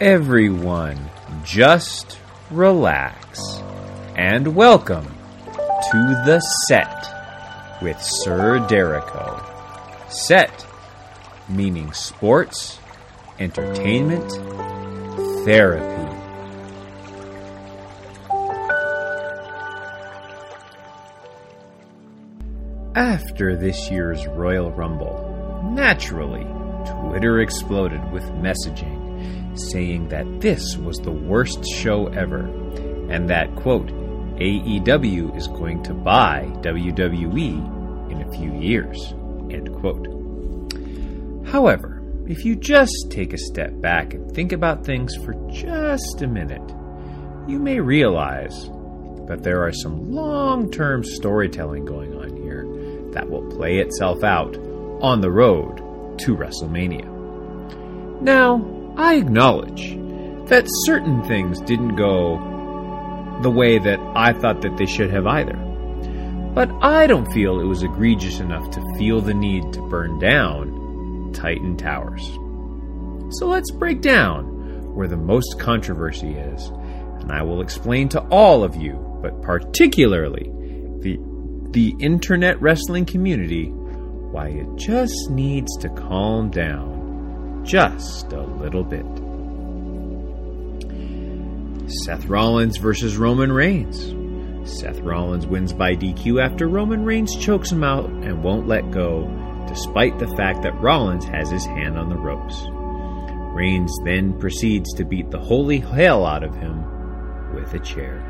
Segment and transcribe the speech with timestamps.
[0.00, 0.98] Everyone,
[1.44, 2.18] just
[2.50, 3.62] relax
[4.16, 7.06] and welcome to the set
[7.80, 9.42] with Sir Dericho.
[10.08, 10.66] Set
[11.48, 12.78] meaning sports,
[13.38, 14.30] entertainment,
[15.44, 16.10] therapy.
[22.94, 25.33] After this year's Royal Rumble,
[25.64, 26.44] naturally,
[26.86, 29.04] Twitter exploded with messaging
[29.58, 32.40] saying that this was the worst show ever,
[33.10, 33.88] and that, quote,
[34.38, 39.12] AEW is going to buy WWE in a few years,
[39.50, 40.08] end quote.
[41.46, 46.26] However, if you just take a step back and think about things for just a
[46.26, 46.68] minute,
[47.46, 48.68] you may realize
[49.28, 52.66] that there are some long term storytelling going on here
[53.12, 54.56] that will play itself out
[55.04, 55.76] on the road
[56.18, 57.04] to WrestleMania.
[58.22, 59.90] Now, I acknowledge
[60.48, 62.38] that certain things didn't go
[63.42, 65.56] the way that I thought that they should have either.
[66.54, 71.32] But I don't feel it was egregious enough to feel the need to burn down
[71.34, 72.24] Titan Towers.
[73.36, 76.68] So let's break down where the most controversy is,
[77.20, 80.50] and I will explain to all of you, but particularly
[81.00, 81.18] the
[81.72, 83.74] the internet wrestling community,
[84.34, 89.06] why it just needs to calm down just a little bit.
[92.02, 94.12] Seth Rollins versus Roman Reigns.
[94.68, 99.28] Seth Rollins wins by DQ after Roman Reigns chokes him out and won't let go,
[99.68, 102.60] despite the fact that Rollins has his hand on the ropes.
[103.54, 108.20] Reigns then proceeds to beat the holy hell out of him with a chair.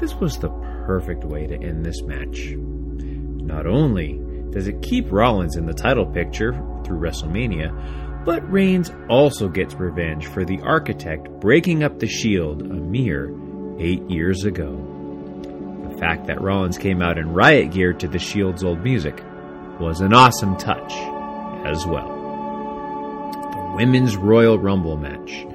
[0.00, 0.50] This was the
[0.86, 2.54] perfect way to end this match.
[2.56, 4.21] Not only
[4.52, 6.52] does it keep Rollins in the title picture
[6.84, 12.64] through WrestleMania, but Reigns also gets revenge for the architect breaking up the Shield a
[12.64, 13.34] mere
[13.80, 14.70] eight years ago.
[15.90, 19.22] The fact that Rollins came out in riot gear to the Shield's old music
[19.80, 20.92] was an awesome touch
[21.66, 22.08] as well.
[23.52, 25.46] The Women's Royal Rumble match.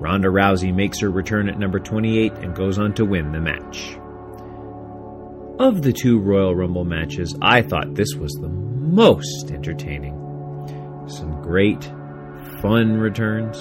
[0.00, 3.98] Ronda Rousey makes her return at number 28 and goes on to win the match.
[5.58, 10.14] Of the two Royal Rumble matches, I thought this was the most entertaining.
[11.08, 11.82] Some great,
[12.62, 13.60] fun returns,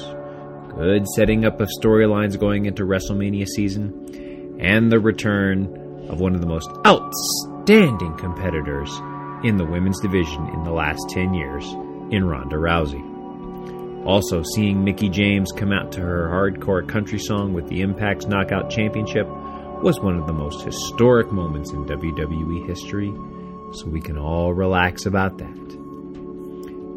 [0.75, 6.41] good setting up of storylines going into WrestleMania season, and the return of one of
[6.41, 8.95] the most outstanding competitors
[9.43, 11.65] in the women's division in the last 10 years
[12.11, 14.05] in Ronda Rousey.
[14.05, 18.69] Also, seeing Mickie James come out to her hardcore country song with the Impact's Knockout
[18.69, 19.27] Championship
[19.83, 23.13] was one of the most historic moments in WWE history,
[23.73, 25.55] so we can all relax about that.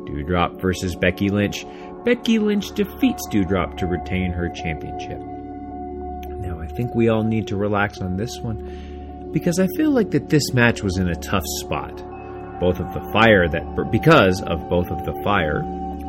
[0.07, 1.67] Doudrop versus Becky Lynch.
[2.05, 5.19] Becky Lynch defeats Doudrop to retain her championship.
[6.41, 10.11] Now, I think we all need to relax on this one because I feel like
[10.11, 11.97] that this match was in a tough spot.
[12.59, 15.63] Both of the fire that because of both of the fire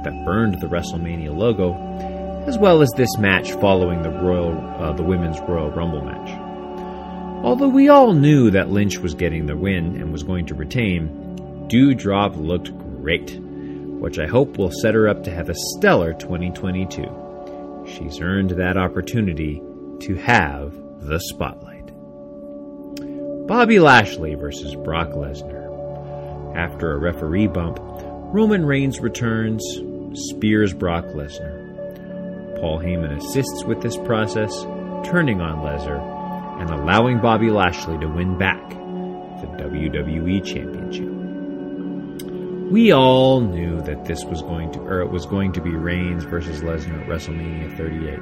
[0.03, 1.73] that burned the WrestleMania logo,
[2.47, 6.50] as well as this match following the Royal uh, the Women's Royal Rumble match.
[7.43, 11.09] Although we all knew that Lynch was getting the win and was going to retain,
[11.71, 12.71] Doudrop looked
[13.01, 17.87] great, which I hope will set her up to have a stellar 2022.
[17.87, 19.59] She's earned that opportunity
[20.01, 21.87] to have the spotlight.
[23.47, 26.55] Bobby Lashley versus Brock Lesnar.
[26.55, 29.63] After a referee bump, Roman Reigns returns,
[30.13, 32.59] spears Brock Lesnar.
[32.61, 34.61] Paul Heyman assists with this process,
[35.03, 36.20] turning on Lesnar
[36.59, 41.09] and allowing Bobby Lashley to win back the WWE Championship.
[42.71, 46.23] We all knew that this was going to, or it was going to be Reigns
[46.23, 48.19] versus Lesnar at WrestleMania 38.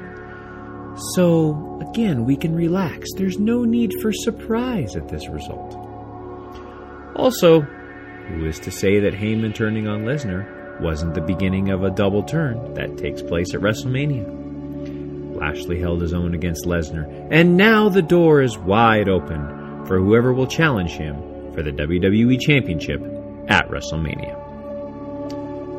[1.14, 3.08] So, again, we can relax.
[3.16, 5.76] There's no need for surprise at this result.
[7.14, 11.90] Also, who is to say that Heyman turning on Lesnar wasn't the beginning of a
[11.90, 14.39] double turn that takes place at WrestleMania?
[15.40, 20.32] Lashley held his own against Lesnar, and now the door is wide open for whoever
[20.32, 21.16] will challenge him
[21.54, 23.00] for the WWE Championship
[23.48, 24.36] at WrestleMania.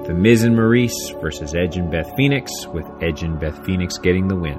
[0.08, 4.28] The Miz and Maurice versus Edge and Beth Phoenix, with Edge and Beth Phoenix getting
[4.28, 4.58] the win.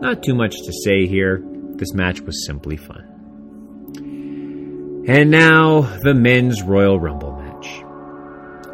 [0.00, 1.40] Not too much to say here,
[1.76, 3.12] this match was simply fun.
[5.08, 7.82] And now, the Men's Royal Rumble match.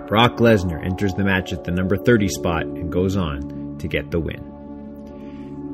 [0.09, 4.11] Brock Lesnar enters the match at the number 30 spot and goes on to get
[4.11, 4.52] the win.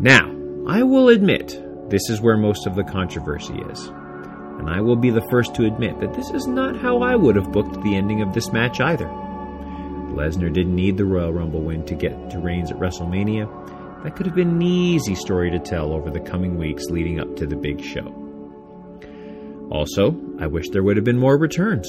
[0.01, 0.33] Now,
[0.69, 1.61] I will admit,
[1.91, 3.87] this is where most of the controversy is.
[3.89, 7.35] And I will be the first to admit that this is not how I would
[7.35, 9.07] have booked the ending of this match either.
[9.07, 14.05] Lesnar didn't need the Royal Rumble win to get to Reigns at WrestleMania.
[14.05, 17.35] That could have been an easy story to tell over the coming weeks leading up
[17.37, 18.15] to the big show.
[19.71, 21.89] Also, I wish there would have been more returns.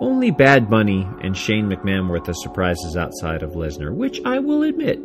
[0.00, 4.62] Only Bad Bunny and Shane McMahon were the surprises outside of Lesnar, which I will
[4.62, 5.00] admit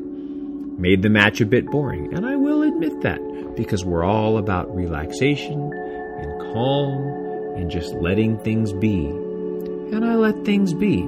[0.78, 3.20] made the match a bit boring, and I will admit that
[3.56, 9.06] because we're all about relaxation and calm and just letting things be.
[9.06, 11.02] And I let things be,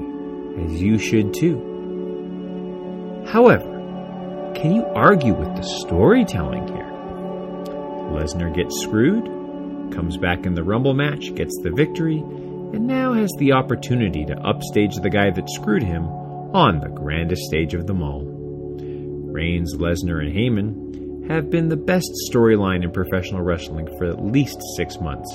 [0.59, 3.25] as you should too.
[3.27, 3.73] However,
[4.55, 6.85] can you argue with the storytelling here?
[8.11, 9.25] Lesnar gets screwed,
[9.93, 14.39] comes back in the Rumble match, gets the victory, and now has the opportunity to
[14.39, 16.05] upstage the guy that screwed him
[16.53, 18.36] on the grandest stage of them all.
[19.37, 24.57] Reigns, Lesnar, and Heyman have been the best storyline in professional wrestling for at least
[24.75, 25.31] six months,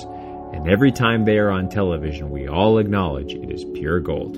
[0.51, 4.35] and every time they are on television, we all acknowledge it is pure gold.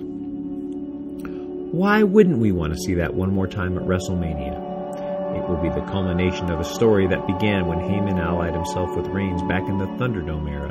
[1.73, 4.53] Why wouldn't we want to see that one more time at WrestleMania?
[5.35, 9.07] It will be the culmination of a story that began when Heyman allied himself with
[9.07, 10.69] Reigns back in the Thunderdome era,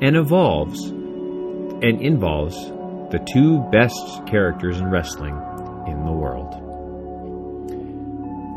[0.00, 2.54] and evolves and involves
[3.10, 5.34] the two best characters in wrestling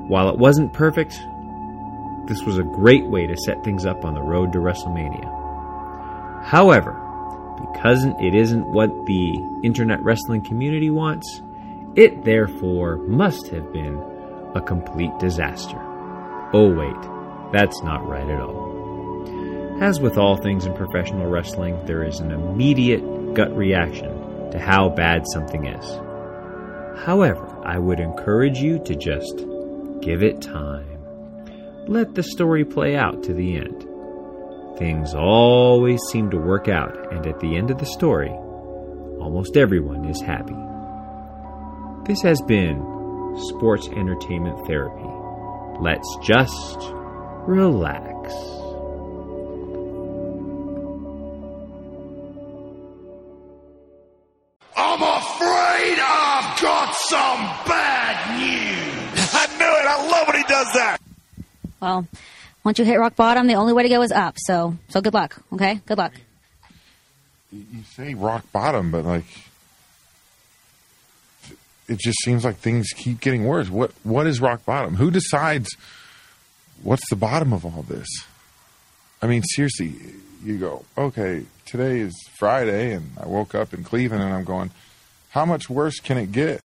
[0.07, 1.19] While it wasn't perfect,
[2.27, 6.43] this was a great way to set things up on the road to WrestleMania.
[6.43, 6.93] However,
[7.71, 11.41] because it isn't what the internet wrestling community wants,
[11.95, 13.99] it therefore must have been
[14.53, 15.79] a complete disaster.
[16.53, 19.81] Oh, wait, that's not right at all.
[19.81, 24.89] As with all things in professional wrestling, there is an immediate gut reaction to how
[24.89, 25.85] bad something is.
[27.05, 29.45] However, I would encourage you to just
[30.01, 30.99] give it time.
[31.87, 33.85] Let the story play out to the end.
[34.77, 40.05] Things always seem to work out, and at the end of the story, almost everyone
[40.05, 40.55] is happy.
[42.05, 42.79] This has been
[43.49, 45.09] Sports Entertainment Therapy.
[45.79, 46.77] Let's just
[47.47, 48.33] relax.
[54.75, 57.84] I'm afraid I've got some bad
[60.55, 60.97] does that.
[61.81, 62.07] Well,
[62.63, 64.35] once you hit rock bottom, the only way to go is up.
[64.37, 65.41] So, so good luck.
[65.53, 66.13] Okay, good luck.
[67.51, 69.25] You say rock bottom, but like
[71.87, 73.69] it just seems like things keep getting worse.
[73.69, 74.95] What what is rock bottom?
[74.95, 75.69] Who decides
[76.83, 78.07] what's the bottom of all this?
[79.21, 79.93] I mean, seriously,
[80.43, 84.71] you go, okay, today is Friday and I woke up in Cleveland and I'm going,
[85.29, 86.59] how much worse can it get?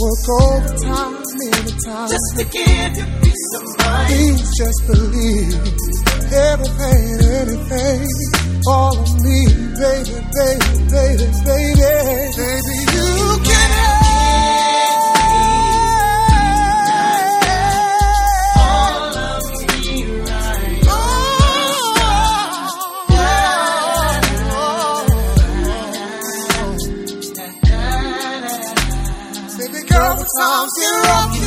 [0.00, 2.08] Work overtime anytime.
[2.08, 4.06] just to give you peace of mind.
[4.06, 5.54] Please just believe
[6.32, 8.06] everything, anything.
[8.68, 11.80] All of me, baby, baby, baby, baby,
[12.38, 12.78] baby.
[12.94, 14.07] You can
[30.38, 31.37] get rough,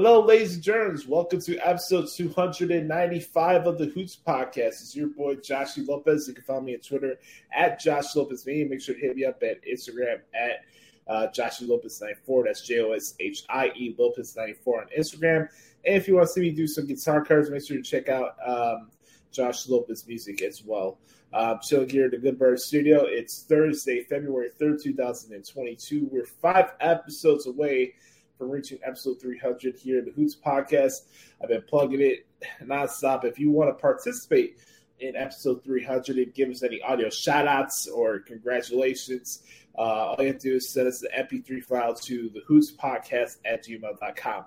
[0.00, 1.08] Hello, ladies and germs.
[1.08, 4.80] Welcome to episode 295 of the Hoots Podcast.
[4.80, 6.28] It's your boy Joshie Lopez.
[6.28, 7.18] You can follow me on Twitter
[7.52, 8.62] at Josh Lopez Me.
[8.62, 10.60] Make sure to hit me up at Instagram at
[11.08, 12.44] uh, Joshie Lopez 94.
[12.44, 15.48] That's J O S H I E Lopez 94 on Instagram.
[15.84, 18.08] And if you want to see me do some guitar covers, make sure to check
[18.08, 18.90] out um,
[19.32, 21.00] Josh Lopez Music as well.
[21.32, 23.02] Um, chilling here at the Good Bird Studio.
[23.04, 26.08] It's Thursday, February 3rd, 2022.
[26.08, 27.94] We're five episodes away
[28.38, 31.06] from reaching episode 300 here in the Hoots podcast.
[31.42, 32.26] I've been plugging it
[32.62, 33.24] nonstop.
[33.24, 34.58] If you want to participate
[35.00, 39.42] in episode 300 and give us any audio shout outs or congratulations,
[39.76, 42.72] uh, all you have to do is send us the MP3 file to the Hoots
[42.72, 44.44] podcast at gmail.com.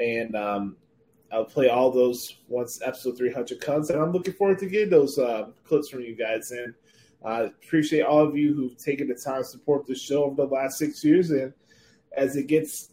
[0.00, 0.76] And um,
[1.32, 3.90] I'll play all those once episode 300 comes.
[3.90, 6.52] And I'm looking forward to getting those uh, clips from you guys.
[6.52, 6.72] And
[7.24, 10.54] I appreciate all of you who've taken the time to support the show over the
[10.54, 11.32] last six years.
[11.32, 11.52] And
[12.16, 12.90] as it gets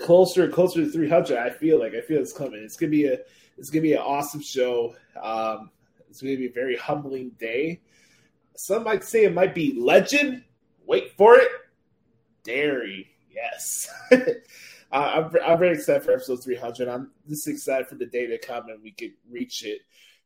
[0.00, 2.62] closer and closer to 300 i feel like i feel it's coming.
[2.62, 3.18] It's gonna be a
[3.58, 4.94] it's gonna be an awesome show.
[5.20, 5.70] Um
[6.08, 7.80] it's gonna be a very humbling day.
[8.56, 10.44] Some might say it might be legend.
[10.86, 11.48] Wait for it.
[12.42, 13.08] Dairy.
[13.30, 13.88] Yes.
[14.92, 18.38] Uh, I'm, I'm very excited for episode 300 i'm just excited for the day to
[18.38, 19.82] come and we could reach it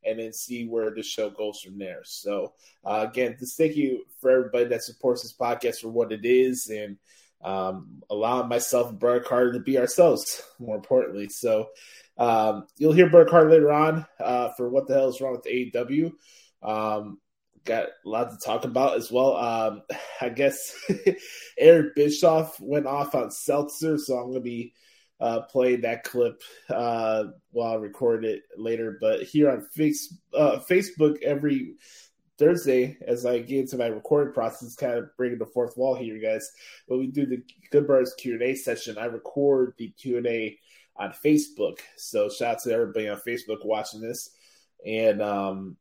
[0.06, 2.00] and then see where the show goes from there.
[2.04, 2.54] So
[2.84, 6.70] uh, again just thank you for everybody that supports this podcast for what it is
[6.70, 6.96] and
[7.44, 11.28] um, allowing myself and Brad Carter to be ourselves, more importantly.
[11.28, 11.68] So
[12.16, 16.12] um, you'll hear Carter later on uh, for what the hell is wrong with AEW.
[16.62, 17.18] Um,
[17.64, 19.36] got a lot to talk about as well.
[19.36, 19.82] Um,
[20.20, 20.74] I guess
[21.58, 24.72] Eric Bischoff went off on Meltzer, so I'm going to be
[25.20, 28.98] uh, playing that clip uh, while I record it later.
[29.00, 31.74] But here on face, uh, Facebook every
[32.38, 36.18] Thursday, as I get into my recording process, kind of breaking the fourth wall here,
[36.18, 36.50] guys.
[36.86, 40.26] When we do the Good Birds Q and A session, I record the Q and
[40.26, 40.58] A
[40.96, 41.78] on Facebook.
[41.96, 44.30] So shout out to everybody on Facebook watching this.
[44.86, 45.76] And um,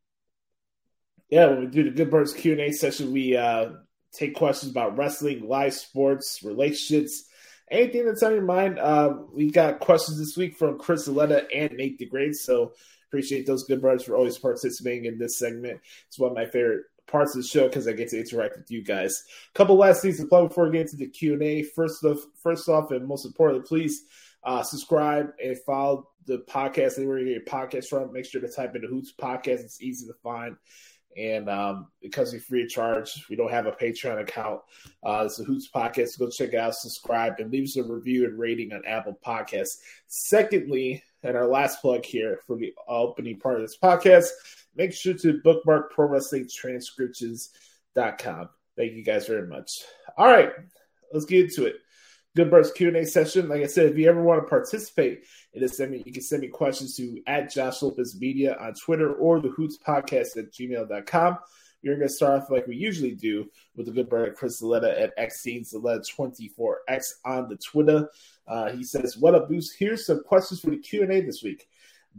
[1.29, 3.71] yeah, when we do the Good Birds Q and A session, we uh,
[4.13, 7.25] take questions about wrestling, live sports, relationships,
[7.71, 8.77] anything that's on your mind.
[8.77, 12.35] Uh, we got questions this week from Chris Aletta and Nate DeGrade.
[12.35, 12.73] So
[13.13, 15.79] appreciate those good brothers for always participating in this segment.
[16.07, 18.71] It's one of my favorite parts of the show because I get to interact with
[18.71, 19.13] you guys.
[19.53, 21.61] A couple last things to plug before we get into the Q and A.
[21.61, 24.05] First off, first off, and most importantly, please
[24.43, 28.11] uh, subscribe and follow the podcast anywhere you get your podcast from.
[28.11, 30.55] Make sure to type in the Hoots podcast; it's easy to find.
[31.15, 34.61] And um, because we're free of charge, we don't have a Patreon account.
[35.03, 36.17] Uh, it's a Hoots podcast.
[36.17, 39.77] Go check it out, subscribe, and leave us a review and rating on Apple Podcasts.
[40.07, 44.27] Secondly, and our last plug here for the opening part of this podcast,
[44.75, 46.19] make sure to bookmark pro.
[46.19, 46.49] Thank
[48.93, 49.69] you guys very much.
[50.17, 50.51] All right,
[51.11, 51.77] let's get into it.
[52.35, 53.47] Good Birds Q&A session.
[53.47, 56.47] Like I said, if you ever want to participate in this, you can send me
[56.47, 61.37] questions to at Josh Lopez Media on Twitter or the Hoots Podcast at gmail.com.
[61.83, 64.99] We're going to start off like we usually do with the good bird Chris Zaletta
[64.99, 68.09] at XSceneZaletta24X on the Twitter.
[68.47, 69.75] Uh, he says, what up, Boost?
[69.77, 71.67] Here's some questions for the Q&A this week.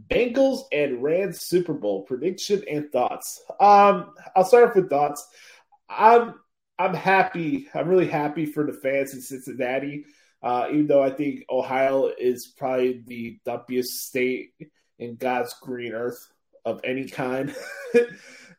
[0.09, 3.43] Bengals and Rams Super Bowl prediction and thoughts.
[3.59, 5.25] Um, I'll start off with thoughts.
[5.89, 6.35] I'm
[6.77, 7.69] I'm happy.
[7.73, 10.05] I'm really happy for the fans in Cincinnati.
[10.43, 14.51] Uh, even though I think Ohio is probably the dumpiest state
[14.99, 16.27] in God's green earth
[16.65, 17.55] of any kind.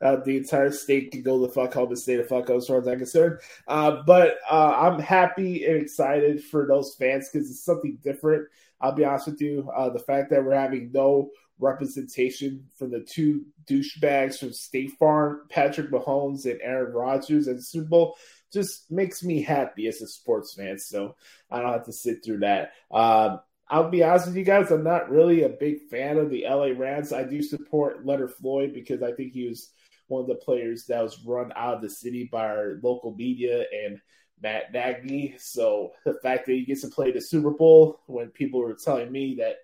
[0.02, 2.66] uh, the entire state can go the fuck home and stay the fuck home as
[2.66, 3.40] far as I'm concerned.
[3.68, 8.48] Uh, but uh, I'm happy and excited for those fans because it's something different.
[8.80, 9.70] I'll be honest with you.
[9.74, 15.42] Uh, the fact that we're having no representation from the two douchebags from State Farm,
[15.48, 18.16] Patrick Mahomes and Aaron Rodgers the Super Bowl
[18.52, 20.78] just makes me happy as a sports fan.
[20.78, 21.16] So
[21.50, 22.72] I don't have to sit through that.
[22.90, 26.44] Um, I'll be honest with you guys, I'm not really a big fan of the
[26.48, 27.12] LA Rams.
[27.12, 29.70] I do support Leonard Floyd because I think he was
[30.08, 33.64] one of the players that was run out of the city by our local media
[33.84, 34.00] and
[34.42, 35.34] Matt Nagy.
[35.38, 39.10] So the fact that he gets to play the Super Bowl when people were telling
[39.10, 39.56] me that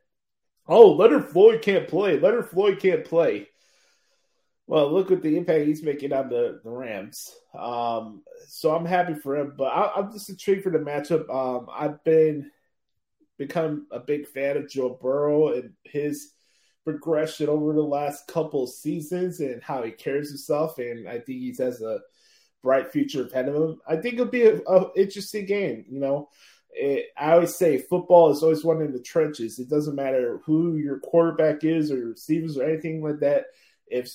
[0.66, 2.18] Oh, Leonard Floyd can't play.
[2.18, 3.48] Leonard Floyd can't play.
[4.66, 7.34] Well, look at the impact he's making on the, the Rams.
[7.58, 11.28] Um, so I'm happy for him, but I, am just intrigued for the matchup.
[11.28, 12.50] Um, I've been
[13.38, 16.32] become a big fan of Joe Burrow and his
[16.84, 21.54] progression over the last couple seasons and how he carries himself, and I think he
[21.58, 22.00] has a
[22.62, 23.80] bright future ahead of him.
[23.86, 24.62] I think it'll be an
[24.96, 25.84] interesting game.
[25.88, 26.28] You know,
[26.72, 29.58] it, I always say football is always one in the trenches.
[29.58, 33.46] It doesn't matter who your quarterback is or receivers or anything like that.
[33.86, 34.10] If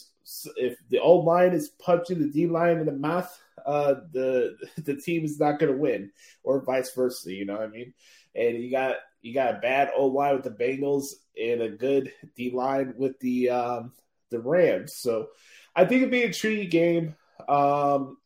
[0.57, 4.95] if the old line is punching the D line in the mouth, uh, the the
[4.95, 6.11] team is not going to win,
[6.43, 7.31] or vice versa.
[7.31, 7.93] You know what I mean?
[8.35, 11.05] And you got you got a bad old line with the Bengals
[11.41, 13.93] and a good D line with the um,
[14.31, 14.95] the Rams.
[14.97, 15.27] So
[15.75, 17.15] I think it'd be a intriguing game.
[17.47, 18.17] Um,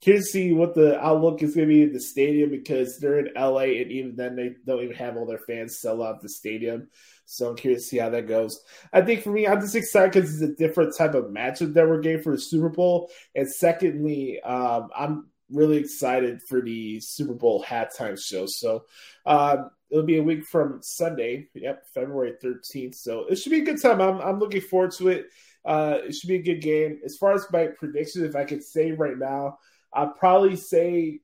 [0.00, 3.18] curious to see what the outlook is going to be in the stadium because they're
[3.18, 6.28] in LA and even then they don't even have all their fans sell out the
[6.28, 6.88] stadium.
[7.24, 8.60] So I'm curious to see how that goes.
[8.92, 11.88] I think for me, I'm just excited because it's a different type of matchup that
[11.88, 13.10] we're getting for the Super Bowl.
[13.34, 18.46] And secondly, um, I'm really excited for the Super Bowl halftime show.
[18.46, 18.84] So
[19.24, 21.48] um, it'll be a week from Sunday.
[21.54, 22.94] Yep, February 13th.
[22.94, 24.00] So it should be a good time.
[24.00, 25.26] I'm, I'm looking forward to it.
[25.64, 27.00] Uh, it should be a good game.
[27.04, 29.58] As far as my predictions, if I could say right now,
[29.92, 31.20] I'd probably say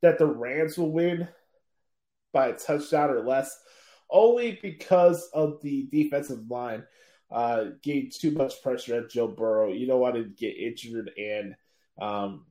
[0.00, 1.28] that the Rams will win
[2.32, 3.58] by a touchdown or less,
[4.10, 6.84] only because of the defensive line
[7.30, 9.72] uh, getting too much pressure at Joe Burrow.
[9.72, 11.54] You don't want to get injured, and
[12.00, 12.46] um,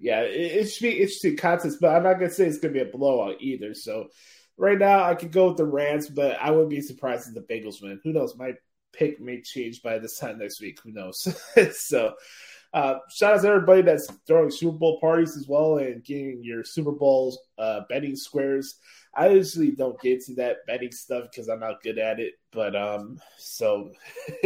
[0.00, 1.78] yeah, it, it, should be interesting contest.
[1.80, 3.74] But I'm not gonna say it's gonna be a blowout either.
[3.74, 4.08] So
[4.56, 7.54] right now, I could go with the Rams, but I wouldn't be surprised if the
[7.54, 8.00] Bengals win.
[8.04, 8.36] Who knows?
[8.36, 8.52] My
[8.92, 10.78] pick may change by this time next week.
[10.82, 11.26] Who knows?
[11.78, 12.14] so
[12.72, 16.64] uh, shout out to everybody that's throwing Super Bowl parties as well and getting your
[16.64, 18.76] Super Bowl uh, betting squares.
[19.14, 22.34] I usually don't get to that betting stuff because I'm not good at it.
[22.50, 23.92] But um, so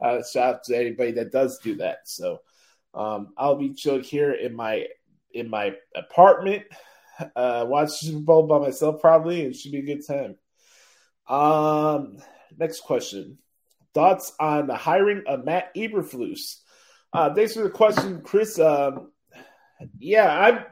[0.00, 1.98] uh, shout out to anybody that does do that.
[2.06, 2.40] So
[2.94, 4.86] um, I'll be chilling here in my
[5.32, 6.64] in my apartment,
[7.36, 10.36] uh, watch Super Bowl by myself probably, and it should be a good time.
[11.28, 12.18] Um,
[12.58, 13.38] next question:
[13.94, 16.56] Thoughts on the hiring of Matt Eberflus?
[17.12, 18.58] Uh, thanks for the question, Chris.
[18.58, 19.12] Um,
[19.98, 20.64] yeah, I'm.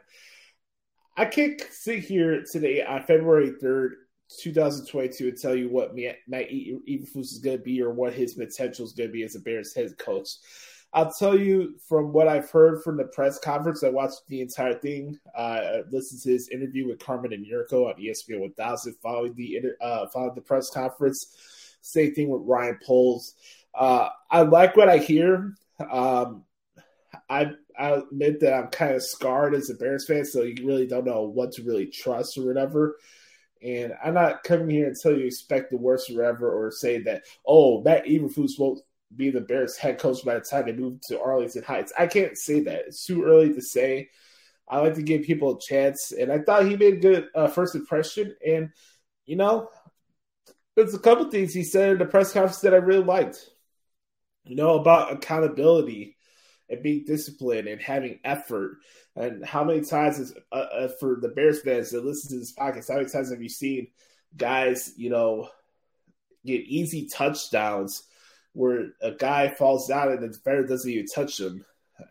[1.16, 3.94] I can't sit here today on February third,
[4.40, 8.84] 2022, and tell you what Matt Eberflus is going to be or what his potential
[8.84, 10.28] is going to be as a Bears head coach.
[10.92, 13.84] I'll tell you from what I've heard from the press conference.
[13.84, 15.18] I watched the entire thing.
[15.36, 20.06] Uh, listened to his interview with Carmen and Jurko on ESPN 1000 following the uh,
[20.08, 21.76] following the press conference.
[21.82, 23.34] Same thing with Ryan Poles.
[23.74, 25.54] Uh, I like what I hear.
[25.90, 26.44] Um,
[27.28, 30.86] I I admit that I'm kind of scarred as a Bears fan, so you really
[30.86, 32.96] don't know what to really trust or whatever.
[33.62, 37.02] And I'm not coming here and tell you expect the worst or whatever, or say
[37.02, 38.80] that oh Matt Eberflus won't
[39.14, 41.92] be the Bears head coach by the time they move to Arlington Heights.
[41.98, 42.86] I can't say that.
[42.88, 44.10] It's too early to say.
[44.68, 47.48] I like to give people a chance, and I thought he made a good uh,
[47.48, 48.36] first impression.
[48.46, 48.70] And
[49.24, 49.70] you know,
[50.76, 53.48] there's a couple things he said in the press conference that I really liked.
[54.44, 56.16] You know about accountability
[56.70, 58.78] and being disciplined and having effort.
[59.16, 62.54] And how many times is uh, uh, for the Bears fans that listen to this
[62.54, 62.90] podcast?
[62.90, 63.88] How many times have you seen
[64.36, 65.48] guys, you know,
[66.44, 68.04] get easy touchdowns
[68.52, 71.64] where a guy falls down and the defender doesn't even touch him?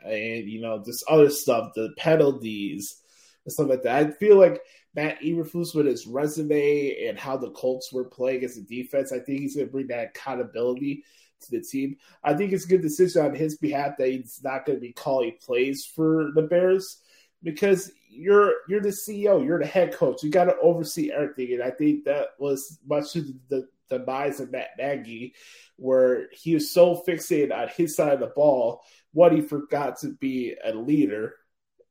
[0.03, 3.01] and you know this other stuff, the penalties
[3.45, 4.07] and stuff like that.
[4.07, 4.61] I feel like
[4.95, 9.19] Matt Eberflus with his resume and how the Colts were playing as a defense, I
[9.19, 11.03] think he's going to bring that accountability
[11.41, 11.97] to the team.
[12.23, 14.93] I think it's a good decision on his behalf that he's not going to be
[14.93, 17.01] calling plays for the Bears
[17.43, 21.63] because you're you're the CEO, you're the head coach, you got to oversee everything, and
[21.63, 25.35] I think that was much of the, the demise of Matt Nagy,
[25.77, 28.81] where he was so fixated on his side of the ball
[29.13, 31.35] what he forgot to be a leader,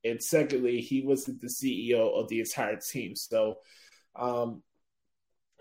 [0.04, 3.16] and secondly, he wasn't the CEO of the entire team.
[3.16, 3.58] So,
[4.14, 4.62] um,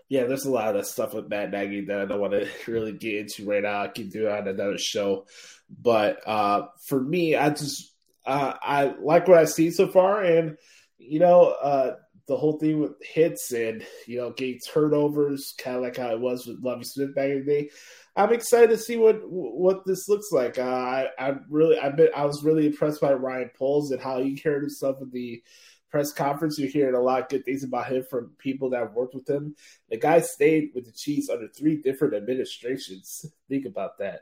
[0.08, 2.92] yeah, there's a lot of stuff with Matt Nagy that I don't want to really
[2.92, 3.82] get into right now.
[3.82, 5.26] I can do it on another show,
[5.68, 7.92] but uh, for me, I just
[8.24, 10.56] uh, I like what I see so far, and
[10.98, 15.82] you know, uh, the whole thing with hits and you know getting turnovers, kind of
[15.82, 17.70] like how it was with Lovie Smith back in the day.
[18.16, 20.58] I'm excited to see what what this looks like.
[20.58, 24.22] Uh, I I really I been I was really impressed by Ryan Poles and how
[24.22, 25.42] he carried himself in the
[25.90, 26.58] press conference.
[26.58, 29.54] You're hearing a lot of good things about him from people that worked with him.
[29.88, 33.24] The guy stayed with the Chiefs under three different administrations.
[33.48, 34.20] Think about that.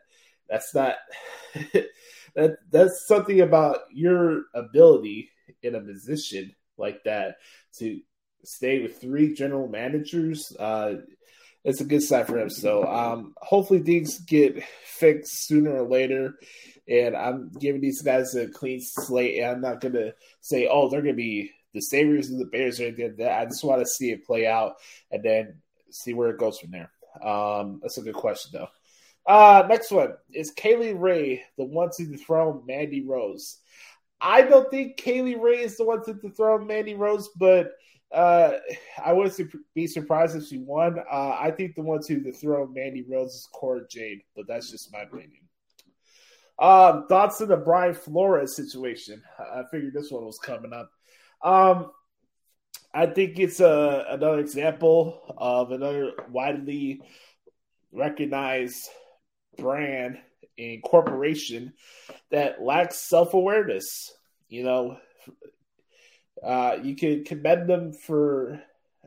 [0.48, 0.96] That's not
[2.34, 5.30] that that's something about your ability
[5.62, 7.36] in a position like that
[7.78, 8.00] to
[8.44, 10.54] stay with three general managers.
[10.58, 10.96] Uh,
[11.64, 12.50] it's a good sign for him.
[12.50, 16.34] So um, hopefully things get fixed sooner or later.
[16.86, 19.38] And I'm giving these guys a clean slate.
[19.38, 22.44] And I'm not going to say, oh, they're going to be the saviors of the
[22.44, 23.40] Bears or anything like that.
[23.40, 24.74] I just want to see it play out
[25.10, 25.60] and then
[25.90, 26.90] see where it goes from there.
[27.22, 28.68] Um, that's a good question, though.
[29.26, 33.58] Uh, next one is Kay Lee Ray, the one to dethrone Mandy Rose.
[34.20, 37.72] I don't think Kay Lee Ray is the one to dethrone Mandy Rose, but
[38.12, 38.58] uh,
[39.04, 40.98] I wouldn't be surprised if she won.
[40.98, 44.92] Uh, I think the one to dethrone Mandy Rose is Cora Jade, but that's just
[44.92, 45.42] my opinion.
[46.58, 49.22] Um, thoughts on the Brian Flores situation?
[49.38, 50.90] I figured this one was coming up.
[51.42, 51.90] Um,
[52.92, 57.02] I think it's a, uh, another example of another widely
[57.92, 58.88] recognized
[59.58, 60.18] brand
[60.58, 61.72] and corporation
[62.30, 64.12] that lacks self awareness.
[64.48, 64.98] You know,
[66.42, 68.60] uh, you can commend them for,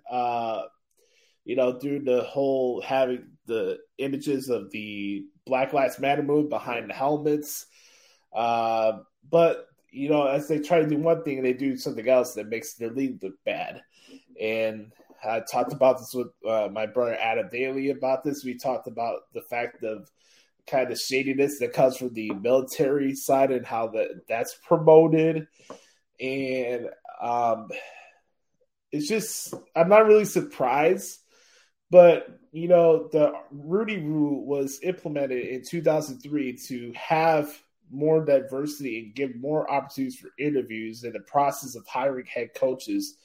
[0.10, 0.63] uh,
[1.45, 6.89] you know, doing the whole having the images of the Black Lives Matter movement behind
[6.89, 7.65] the helmets.
[8.33, 12.33] Uh, but, you know, as they try to do one thing, they do something else
[12.33, 13.81] that makes their league look bad.
[14.39, 14.91] And
[15.23, 18.43] I talked about this with uh, my brother Adam Daly about this.
[18.43, 20.10] We talked about the fact of
[20.67, 25.47] kind of shadiness that comes from the military side and how that that's promoted.
[26.19, 26.89] And
[27.21, 27.69] um,
[28.91, 31.19] it's just I'm not really surprised,
[31.89, 39.15] but you know the Rooney Rule was implemented in 2003 to have more diversity and
[39.15, 43.15] give more opportunities for interviews in the process of hiring head coaches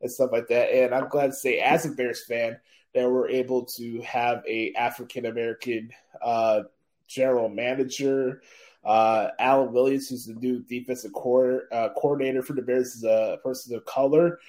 [0.00, 0.74] and stuff like that.
[0.74, 2.58] And I'm glad to say, as a Bears fan,
[2.94, 6.62] that we're able to have a African American uh,
[7.06, 8.42] general manager.
[8.84, 13.38] Uh, Alan Williams, who's the new defensive core, uh, coordinator for the Bears, is a
[13.42, 14.40] person of color,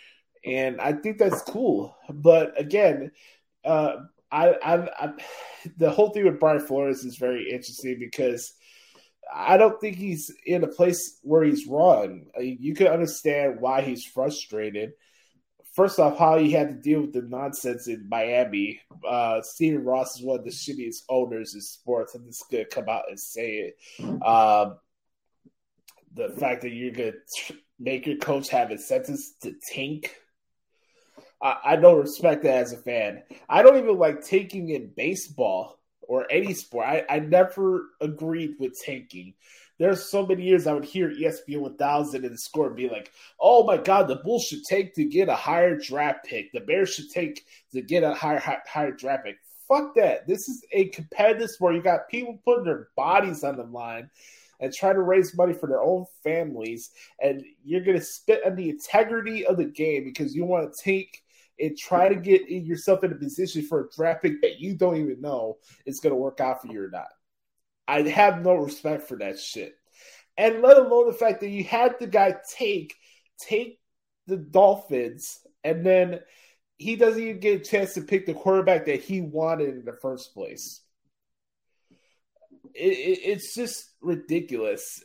[0.43, 1.95] and I think that's cool.
[2.09, 3.11] But again,
[3.63, 3.97] uh,
[4.31, 5.13] I, I, I,
[5.77, 8.53] the whole thing with Brian Flores is very interesting because
[9.33, 12.25] I don't think he's in a place where he's wrong.
[12.39, 14.93] You can understand why he's frustrated
[15.73, 18.79] first off, how he had to deal with the nonsense in Miami.
[19.07, 22.15] Uh, Stephen Ross is one of the shittiest owners in sports.
[22.15, 24.23] I'm just gonna come out and say it.
[24.23, 24.77] Um,
[26.15, 27.13] the fact that you're gonna
[27.79, 30.15] make your coach have a incentives to tank.
[31.41, 33.23] I, I don't respect that as a fan.
[33.49, 36.85] I don't even like tanking in baseball or any sport.
[36.85, 39.33] I, I never agreed with tanking
[39.79, 43.11] there's so many years I would hear ESPN 1000 and the score and be like,
[43.39, 46.51] oh my God, the Bulls should take to get a higher draft pick.
[46.51, 49.37] The Bears should take to get a higher, higher, higher draft pick.
[49.67, 50.27] Fuck that.
[50.27, 51.75] This is a competitive sport.
[51.75, 54.09] You got people putting their bodies on the line
[54.59, 56.91] and trying to raise money for their own families.
[57.21, 60.83] And you're going to spit on the integrity of the game because you want to
[60.83, 61.23] take
[61.59, 64.97] and try to get yourself in a position for a draft pick that you don't
[64.97, 67.07] even know is going to work out for you or not.
[67.87, 69.75] I have no respect for that shit.
[70.37, 72.95] And let alone the fact that you had the guy take
[73.39, 73.79] take
[74.27, 76.19] the Dolphins and then
[76.77, 79.93] he doesn't even get a chance to pick the quarterback that he wanted in the
[79.93, 80.81] first place.
[82.73, 85.03] It, it, it's just ridiculous.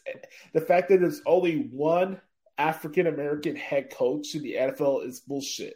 [0.55, 2.21] The fact that there's only one
[2.57, 5.75] African American head coach in the NFL is bullshit.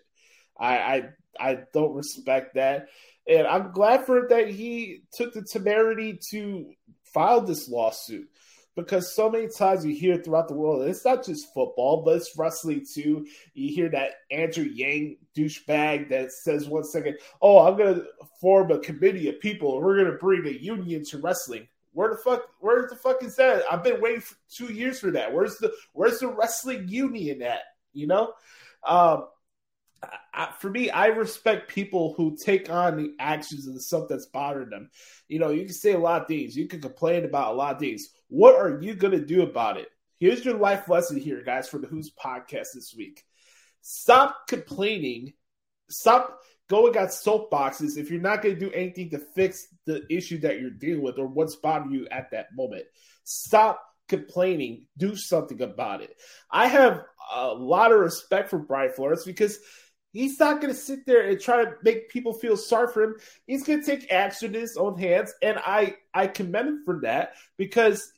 [0.59, 1.03] I, I
[1.39, 2.89] I don't respect that,
[3.29, 6.73] and I'm glad for that he took the temerity to
[7.05, 8.29] file this lawsuit
[8.75, 12.37] because so many times you hear throughout the world, it's not just football, but it's
[12.39, 13.27] wrestling too.
[13.55, 18.07] You hear that Andrew Yang douchebag that says one second, "Oh, I'm going to
[18.41, 22.11] form a committee of people, and we're going to bring a union to wrestling." Where
[22.11, 22.49] the fuck?
[22.61, 23.65] Where the fuck is that?
[23.71, 25.33] I've been waiting for two years for that.
[25.33, 27.63] Where's the Where's the wrestling union at?
[27.93, 28.33] You know,
[28.87, 29.27] um,
[30.59, 34.71] for me, I respect people who take on the actions of the stuff that's bothering
[34.71, 34.91] them.
[35.29, 36.57] You know, you can say a lot of things.
[36.57, 38.09] You can complain about a lot of things.
[38.29, 39.89] What are you going to do about it?
[40.19, 43.25] Here's your life lesson here, guys, for the Hoots podcast this week.
[43.83, 45.33] Stop complaining.
[45.91, 46.39] Stop
[46.69, 50.61] going on soapboxes if you're not going to do anything to fix the issue that
[50.61, 52.85] you're dealing with or what's bothering you at that moment.
[53.25, 54.87] Stop complaining.
[54.97, 56.17] Do something about it.
[56.51, 57.03] I have
[57.35, 59.59] a lot of respect for Brian Flores because–
[60.13, 63.17] He's not going to sit there and try to make people feel sorry for him.
[63.47, 67.01] He's going to take action in his own hands, and I I commend him for
[67.01, 68.13] that because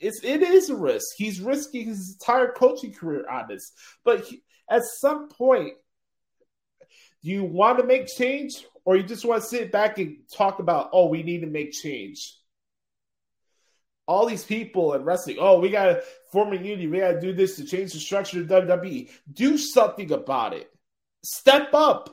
[0.00, 1.06] it's it is a risk.
[1.16, 3.72] He's risking his entire coaching career on this.
[4.04, 5.74] But he, at some point,
[7.22, 10.58] do you want to make change, or you just want to sit back and talk
[10.58, 12.34] about, oh, we need to make change?
[14.08, 16.86] all these people in wrestling, oh, we got to form a unity.
[16.86, 19.10] We got to do this to change the structure of WWE.
[19.30, 20.70] Do something about it.
[21.30, 22.08] Step up.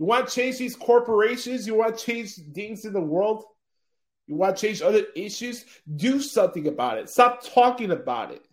[0.00, 1.64] You want to change these corporations?
[1.64, 3.44] You want to change things in the world?
[4.26, 5.64] You want to change other issues?
[5.94, 7.08] Do something about it.
[7.08, 8.44] Stop talking about it.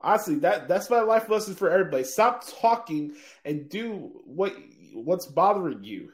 [0.00, 2.04] Honestly, that that's my life lesson for everybody.
[2.04, 3.12] Stop talking
[3.44, 4.56] and do what
[4.94, 6.08] what's bothering you.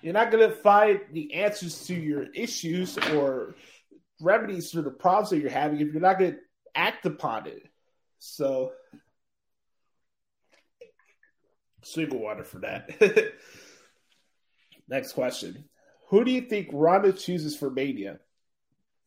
[0.00, 3.56] You're not going to find the answers to your issues or
[4.22, 6.38] remedies for the problems that you're having if you're not going to
[6.74, 7.68] act upon it.
[8.26, 8.72] So,
[11.82, 12.90] single water for that.
[14.88, 15.68] Next question.
[16.08, 18.20] Who do you think Ronda chooses for Mania?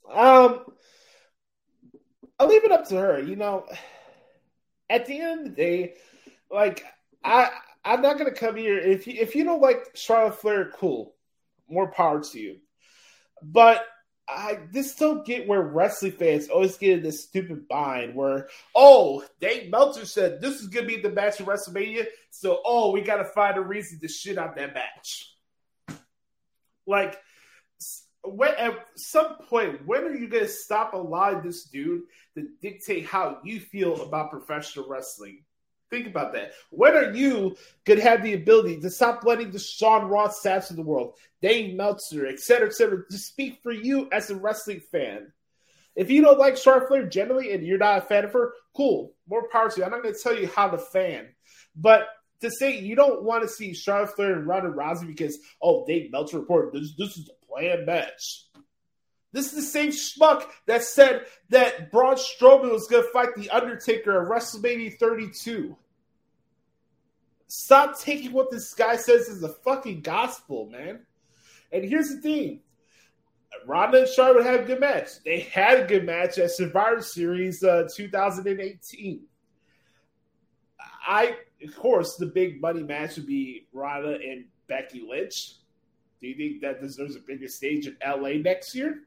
[0.08, 0.65] Um,
[2.39, 3.19] I'll leave it up to her.
[3.19, 3.65] You know,
[4.88, 5.95] at the end of the day,
[6.51, 6.86] like
[7.23, 7.49] I,
[7.84, 11.15] I'm not gonna come here if you if you don't like Charlotte Flair, cool,
[11.67, 12.58] more power to you.
[13.41, 13.84] But
[14.29, 19.23] I just don't get where wrestling fans always get in this stupid bind where, oh,
[19.39, 23.01] Dave Meltzer said this is going to be the match of WrestleMania, so, oh, we
[23.01, 25.33] got to find a reason to shit on that match.
[26.85, 27.17] Like,
[28.23, 32.03] when, at some point, when are you going to stop allowing this dude
[32.35, 35.43] to dictate how you feel about professional wrestling?
[35.89, 36.52] Think about that.
[36.69, 40.69] When are you going to have the ability to stop letting the Sean Ross Sapps
[40.69, 44.36] of the world, Dave Meltzer, et cetera, et cetera, to speak for you as a
[44.36, 45.32] wrestling fan?
[45.95, 49.15] If you don't like Charlotte Flair generally and you're not a fan of her, cool.
[49.28, 49.84] More power to you.
[49.84, 51.30] I'm not going to tell you how to fan.
[51.76, 52.08] But
[52.41, 56.12] to say you don't want to see Charlotte Flair and Ronda Rousey because, oh, Dave
[56.12, 58.45] Meltzer reported this, this is a planned match.
[59.33, 63.49] This is the same schmuck that said that Braun Strowman was going to fight The
[63.49, 65.75] Undertaker at WrestleMania 32.
[67.47, 70.99] Stop taking what this guy says as a fucking gospel, man.
[71.71, 72.61] And here's the thing
[73.65, 75.23] Ronda and Charlotte had a good match.
[75.23, 79.21] They had a good match at Survivor Series uh, 2018.
[81.07, 85.55] I, of course, the big money match would be Ronda and Becky Lynch.
[86.19, 89.03] Do you think that deserves a bigger stage in LA next year?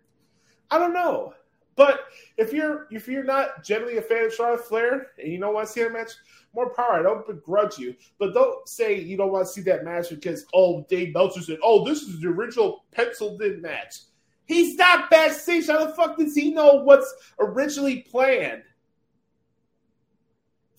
[0.71, 1.35] I don't know.
[1.77, 2.01] But
[2.37, 5.67] if you're if you're not generally a fan of Charlotte Flair and you don't want
[5.67, 6.11] to see that match,
[6.55, 6.99] more power.
[6.99, 10.45] I don't begrudge you, but don't say you don't want to see that match because
[10.53, 14.01] oh Dave Meltzer said oh this is the original penciled in match.
[14.45, 15.69] He's not backstage.
[15.69, 18.65] How the fuck does he know what's originally planned?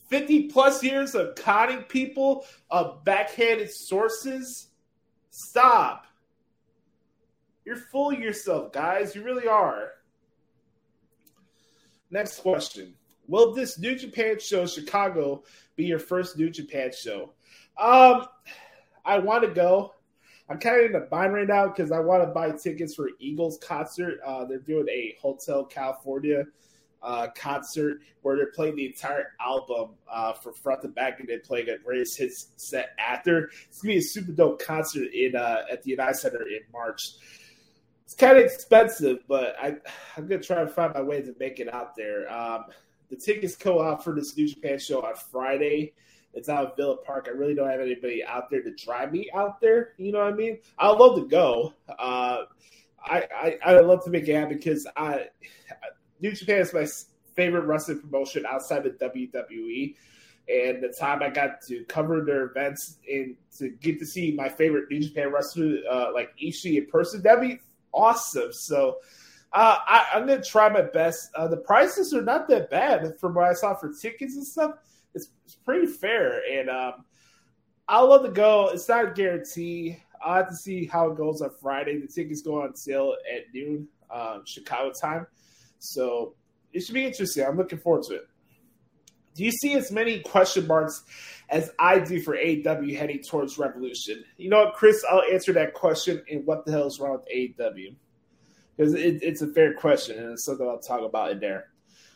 [0.09, 4.67] 50 plus years of conning people, of backhanded sources.
[5.29, 6.05] Stop.
[7.65, 9.15] You're fooling yourself, guys.
[9.15, 9.91] You really are.
[12.09, 12.95] Next question.
[13.27, 15.43] Will this New Japan show Chicago
[15.75, 17.33] be your first New Japan show?
[17.77, 18.25] Um,
[19.05, 19.93] I want to go.
[20.49, 23.09] I'm kind of in a bind right now because I want to buy tickets for
[23.19, 24.19] Eagles concert.
[24.25, 26.43] Uh, they're doing a Hotel California
[27.01, 31.39] uh, concert where they're playing the entire album uh, from front to back, and then
[31.43, 33.49] playing a greatest hits set after.
[33.69, 37.01] It's gonna be a super dope concert in uh, at the United Center in March.
[38.11, 39.77] It's kind of expensive, but I
[40.17, 42.29] I'm gonna try to find my way to make it out there.
[42.29, 42.65] Um,
[43.09, 45.93] the tickets go out for this New Japan show on Friday.
[46.33, 47.29] It's out of Villa Park.
[47.29, 49.93] I really don't have anybody out there to drive me out there.
[49.97, 50.57] You know what I mean?
[50.77, 51.73] I'd love to go.
[51.87, 52.39] Uh,
[53.01, 55.27] I, I I would love to make it happen because I
[56.19, 56.85] New Japan is my
[57.33, 59.95] favorite wrestling promotion outside of WWE.
[60.49, 64.49] And the time I got to cover their events and to get to see my
[64.49, 67.61] favorite New Japan wrestler uh, like Ishii in person, that'd be
[67.93, 68.51] awesome.
[68.51, 68.97] So
[69.53, 71.29] uh, I, I'm gonna try my best.
[71.35, 74.75] Uh, the prices are not that bad from what I saw for tickets and stuff.
[75.13, 77.05] It's, it's pretty fair, and um,
[77.87, 78.69] I'll love to go.
[78.69, 79.97] It's not a guarantee.
[80.23, 81.99] I'll have to see how it goes on Friday.
[81.99, 85.27] The tickets go on sale at noon um, Chicago time,
[85.79, 86.35] so
[86.71, 87.45] it should be interesting.
[87.45, 88.27] I'm looking forward to it.
[89.33, 91.03] Do you see as many question marks
[91.51, 94.23] as I do for AEW heading towards Revolution?
[94.37, 95.03] You know what, Chris?
[95.09, 96.23] I'll answer that question.
[96.31, 97.93] And what the hell is wrong with AEW?
[98.75, 101.67] Because it, it's a fair question, and it's something I'll talk about in there.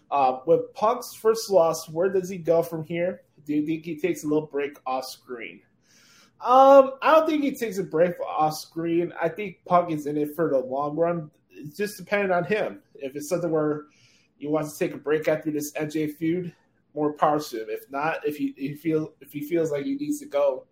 [0.10, 3.22] Uh, with Punk's first loss, where does he go from here?
[3.46, 5.62] Do you think he takes a little break off screen?
[6.42, 9.14] Um, I don't think he takes a break off screen.
[9.22, 11.30] I think Punk is in it for the long run.
[11.50, 12.82] It's just dependent on him.
[12.96, 13.86] If it's something where
[14.38, 16.54] he wants to take a break after this MJ feud,
[16.96, 17.68] more power to him.
[17.70, 20.66] If not, if he, if he feel if he feels like he needs to go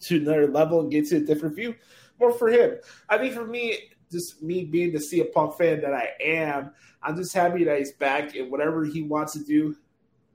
[0.00, 1.74] to another level and get to a different view,
[2.18, 2.76] more for him.
[3.08, 6.70] I think for me, just me being the CM Punk fan that I am,
[7.02, 9.76] I'm just happy that he's back and whatever he wants to do,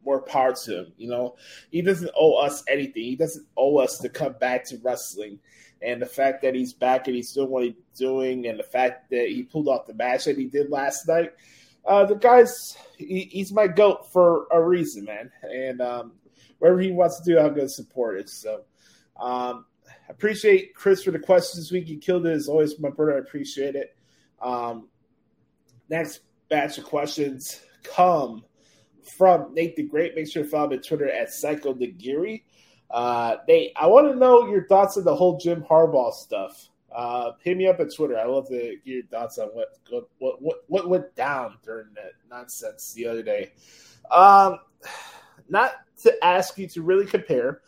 [0.05, 0.93] more power to him.
[0.97, 1.35] You know,
[1.71, 3.03] he doesn't owe us anything.
[3.03, 5.39] He doesn't owe us to come back to wrestling.
[5.81, 9.09] And the fact that he's back and he's doing what he's doing, and the fact
[9.09, 11.33] that he pulled off the match that he did last night,
[11.85, 15.31] uh, the guy's he, he's my goat for a reason, man.
[15.43, 16.13] And um,
[16.59, 18.29] whatever he wants to do, I'm going to support it.
[18.29, 18.63] So,
[19.19, 19.65] um,
[20.09, 21.89] appreciate Chris for the questions this week.
[21.89, 23.15] You killed it as always, my brother.
[23.15, 23.95] I appreciate it.
[24.41, 24.89] Um,
[25.89, 28.43] next batch of questions come
[29.17, 30.15] from Nate the Great.
[30.15, 32.43] Make sure to follow me on Twitter at Psycho Nagiri.
[32.89, 36.69] Uh, Nate, I want to know your thoughts on the whole Jim Harbaugh stuff.
[36.93, 38.17] Uh, hit me up at Twitter.
[38.17, 39.77] I love to get your thoughts on what
[40.19, 43.53] what what what went down during that nonsense the other day.
[44.11, 44.59] Um,
[45.49, 47.61] not to ask you to really compare,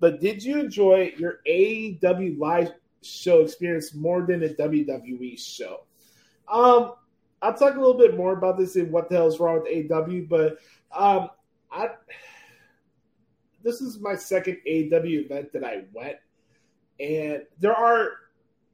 [0.00, 5.84] but did you enjoy your AEW live show experience more than a WWE show?
[6.48, 6.94] Um,
[7.40, 9.72] I'll talk a little bit more about this in what the hell is wrong with
[9.72, 10.58] AEW, but
[10.92, 11.30] um,
[11.70, 11.90] I
[13.62, 16.16] this is my second AEW event that I went,
[16.98, 18.10] and there are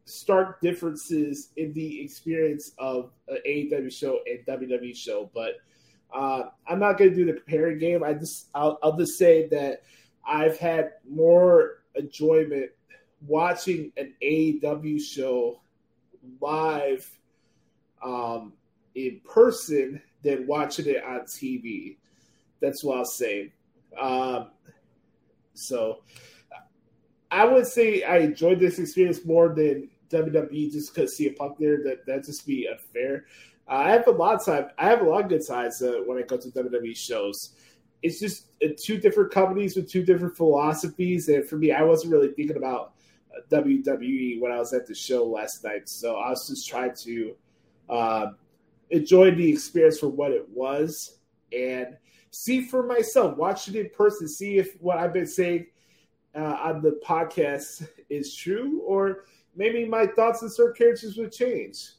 [0.09, 5.57] stark differences in the experience of an AEW show and WWE show, but
[6.13, 8.03] uh, I'm not going to do the comparing game.
[8.03, 9.83] I just I'll, I'll just say that
[10.27, 12.71] I've had more enjoyment
[13.27, 15.61] watching an AEW show
[16.41, 17.09] live
[18.03, 18.55] um,
[18.95, 21.99] in person than watching it on TV.
[22.61, 23.53] That's what I'll say.
[24.01, 24.51] Um,
[25.55, 26.03] so
[27.31, 31.83] I would say I enjoyed this experience more than WWE just because CM Punk there.
[31.85, 33.27] That that just be unfair.
[33.69, 34.69] Uh, I have a lot of time.
[34.79, 37.55] I have a lot of good sides uh, when I go to WWE shows.
[38.03, 42.13] It's just uh, two different companies with two different philosophies, and for me, I wasn't
[42.13, 42.93] really thinking about
[43.37, 45.89] uh, WWE when I was at the show last night.
[45.89, 47.37] So I was just trying to
[47.89, 48.27] uh,
[48.91, 51.19] enjoy the experience for what it was
[51.53, 51.97] and
[52.31, 55.67] see for myself, watch it in person, see if what I've been saying
[56.35, 59.25] uh, on the podcast is true, or
[59.59, 61.91] maybe my thoughts on certain characters would change.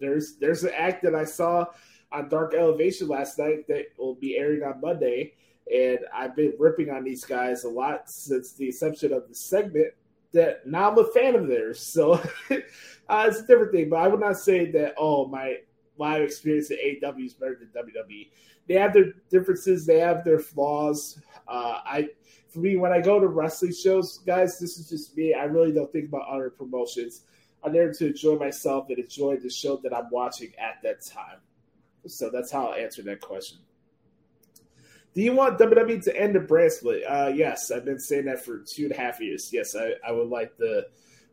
[0.00, 1.66] There's there's an act that I saw
[2.12, 5.34] on Dark Elevation last night that will be airing on Monday,
[5.70, 9.92] and I've been ripping on these guys a lot since the inception of the segment.
[10.32, 12.12] That now I'm a fan of theirs, so
[12.50, 13.90] uh, it's a different thing.
[13.90, 15.56] But I would not say that oh my
[15.96, 18.30] live experience at AEW is better than WWE.
[18.68, 21.20] They have their differences, they have their flaws.
[21.48, 22.08] Uh, I
[22.48, 25.34] for me, when I go to wrestling shows, guys, this is just me.
[25.34, 27.22] I really don't think about other promotions.
[27.62, 31.38] I'm there to enjoy myself and enjoy the show that I'm watching at that time.
[32.06, 33.58] So that's how I'll answer that question.
[35.14, 37.02] Do you want WWE to end the brand split?
[37.02, 39.50] Uh, yes, I've been saying that for two and a half years.
[39.52, 40.86] Yes, I, I would like the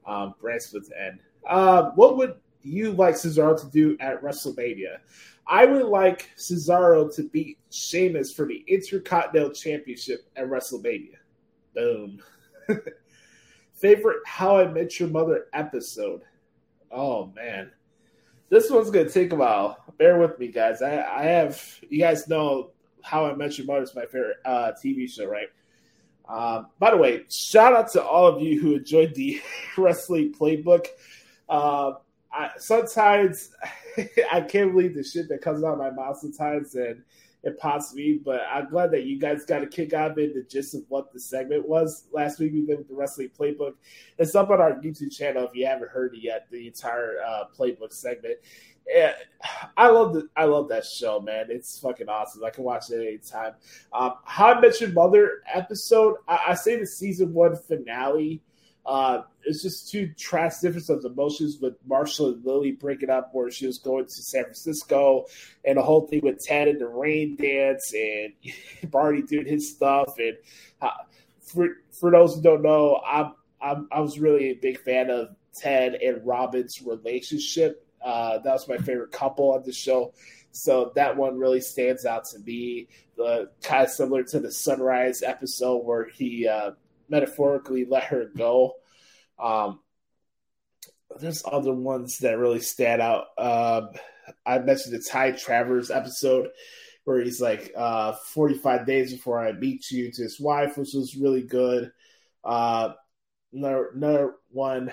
[0.05, 1.19] um, brand split to end.
[1.47, 2.35] Uh, what would
[2.65, 4.97] you like Cesaro to do at WrestleMania?
[5.47, 11.17] I would like Cesaro to beat Sheamus for the Intercontinental Championship at WrestleMania.
[11.75, 12.19] Boom.
[13.73, 16.21] Favorite How I Met Your Mother episode?
[16.91, 17.71] Oh man,
[18.49, 19.83] this one's gonna take a while.
[19.97, 20.81] bear with me, guys.
[20.81, 24.71] I, I have you guys know how I Met Your Mother is my favorite uh,
[24.83, 25.49] TV show, right?
[26.27, 29.41] Um, by the way, shout out to all of you who enjoyed the
[29.77, 30.87] wrestling playbook.
[31.47, 31.93] Uh,
[32.35, 33.51] I, sometimes
[34.31, 37.01] I can't believe the shit that comes out of my mouth sometimes, and
[37.43, 38.19] it pops me.
[38.23, 40.83] But I'm glad that you guys got a kick out of it, the gist of
[40.89, 42.53] what the segment was last week.
[42.53, 43.75] We did with the wrestling playbook.
[44.17, 46.47] It's up on our YouTube channel if you haven't heard it yet.
[46.51, 48.35] The entire uh, playbook segment.
[48.87, 49.13] Yeah,
[49.77, 51.45] I love the I love that show, man.
[51.49, 52.43] It's fucking awesome.
[52.43, 53.53] I can watch it anytime.
[53.93, 56.17] Um, How I Met Your Mother episode.
[56.27, 58.41] I, I say the season one finale.
[58.85, 63.49] Uh, it's just two trash difference of emotions with Marshall and Lily breaking up where
[63.49, 65.25] she was going to San Francisco
[65.63, 68.33] and the whole thing with Ted and the rain dance and
[68.91, 70.15] Barney doing his stuff.
[70.19, 70.37] And
[70.81, 70.89] uh,
[71.41, 71.69] for
[71.99, 75.95] for those who don't know, I'm, I'm I was really a big fan of Ted
[75.95, 77.87] and Robin's relationship.
[78.03, 80.13] Uh, that was my favorite couple on the show.
[80.51, 82.87] So that one really stands out to me.
[83.17, 86.71] The kind of similar to the Sunrise episode where he uh,
[87.09, 88.73] metaphorically let her go.
[89.39, 89.79] Um,
[91.19, 93.27] there's other ones that really stand out.
[93.37, 93.89] Um,
[94.45, 96.49] I mentioned the Time Travelers episode
[97.05, 101.15] where he's like, uh, 45 days before I meet you to his wife, which was
[101.15, 101.91] really good.
[102.43, 102.93] Uh,
[103.53, 104.91] another, another one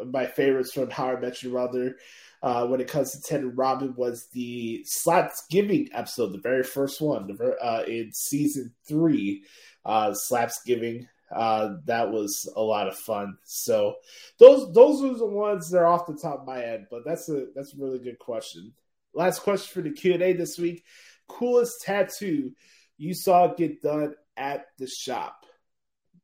[0.00, 1.96] of my favorites from How I Met Your Mother
[2.44, 7.00] uh, when it comes to Ted and Robin was the Slapsgiving episode, the very first
[7.00, 9.44] one the, uh, in season three,
[9.84, 11.06] uh, Slapsgiving.
[11.34, 13.36] Uh, that was a lot of fun.
[13.44, 13.96] So
[14.38, 16.86] those those are the ones that are off the top of my head.
[16.90, 18.72] But that's a that's a really good question.
[19.14, 20.84] Last question for the Q and A this week:
[21.28, 22.52] Coolest tattoo
[22.96, 25.46] you saw get done at the shop?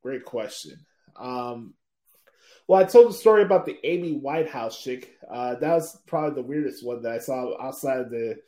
[0.03, 0.87] Great question.
[1.17, 1.75] Um,
[2.67, 5.17] well, I told the story about the Amy Winehouse chick.
[5.29, 8.39] Uh, that was probably the weirdest one that I saw outside of the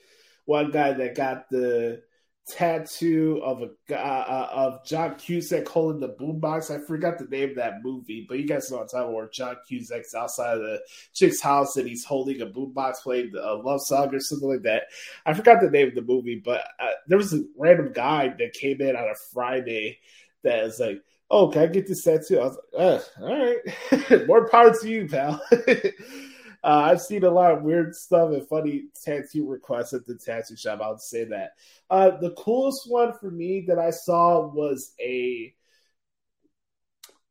[0.44, 2.02] one guy that got the
[2.48, 6.70] tattoo of a uh, of John Cusack holding the boombox.
[6.70, 9.32] I forgot the name of that movie, but you guys know what I'm talking about.
[9.32, 10.80] John Cusack's outside of the
[11.14, 14.84] chick's house and he's holding a boombox playing a love song or something like that.
[15.24, 18.52] I forgot the name of the movie, but uh, there was a random guy that
[18.54, 19.98] came in on a Friday
[20.42, 24.48] that was like, "Oh, can I get this tattoo?" I was like, "All right, more
[24.48, 25.40] power to you, pal."
[26.64, 30.56] Uh, I've seen a lot of weird stuff and funny tattoo requests at the tattoo
[30.56, 30.80] shop.
[30.80, 31.52] I'll say that.
[31.90, 35.54] Uh, the coolest one for me that I saw was a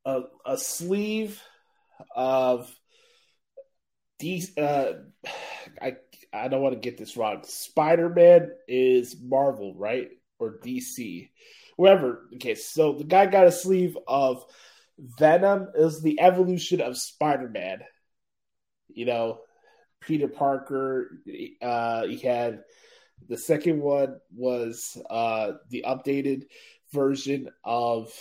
[0.05, 1.41] a, a sleeve
[2.15, 2.73] of
[4.19, 4.57] these.
[4.57, 5.03] Uh,
[5.81, 5.95] I
[6.33, 7.43] I don't want to get this wrong.
[7.45, 10.09] Spider Man is Marvel, right,
[10.39, 11.29] or DC,
[11.77, 12.27] wherever.
[12.35, 14.43] Okay, so the guy got a sleeve of
[14.97, 15.69] Venom.
[15.75, 17.79] Is the evolution of Spider Man
[18.95, 19.39] you know,
[19.99, 21.19] Peter Parker.
[21.61, 22.63] Uh, he had
[23.29, 26.43] the second one was uh, the updated
[26.91, 28.11] version of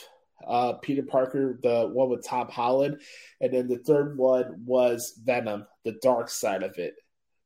[0.47, 3.01] uh, Peter Parker, the one with Tom Holland,
[3.41, 6.95] and then the third one was Venom, the dark side of it.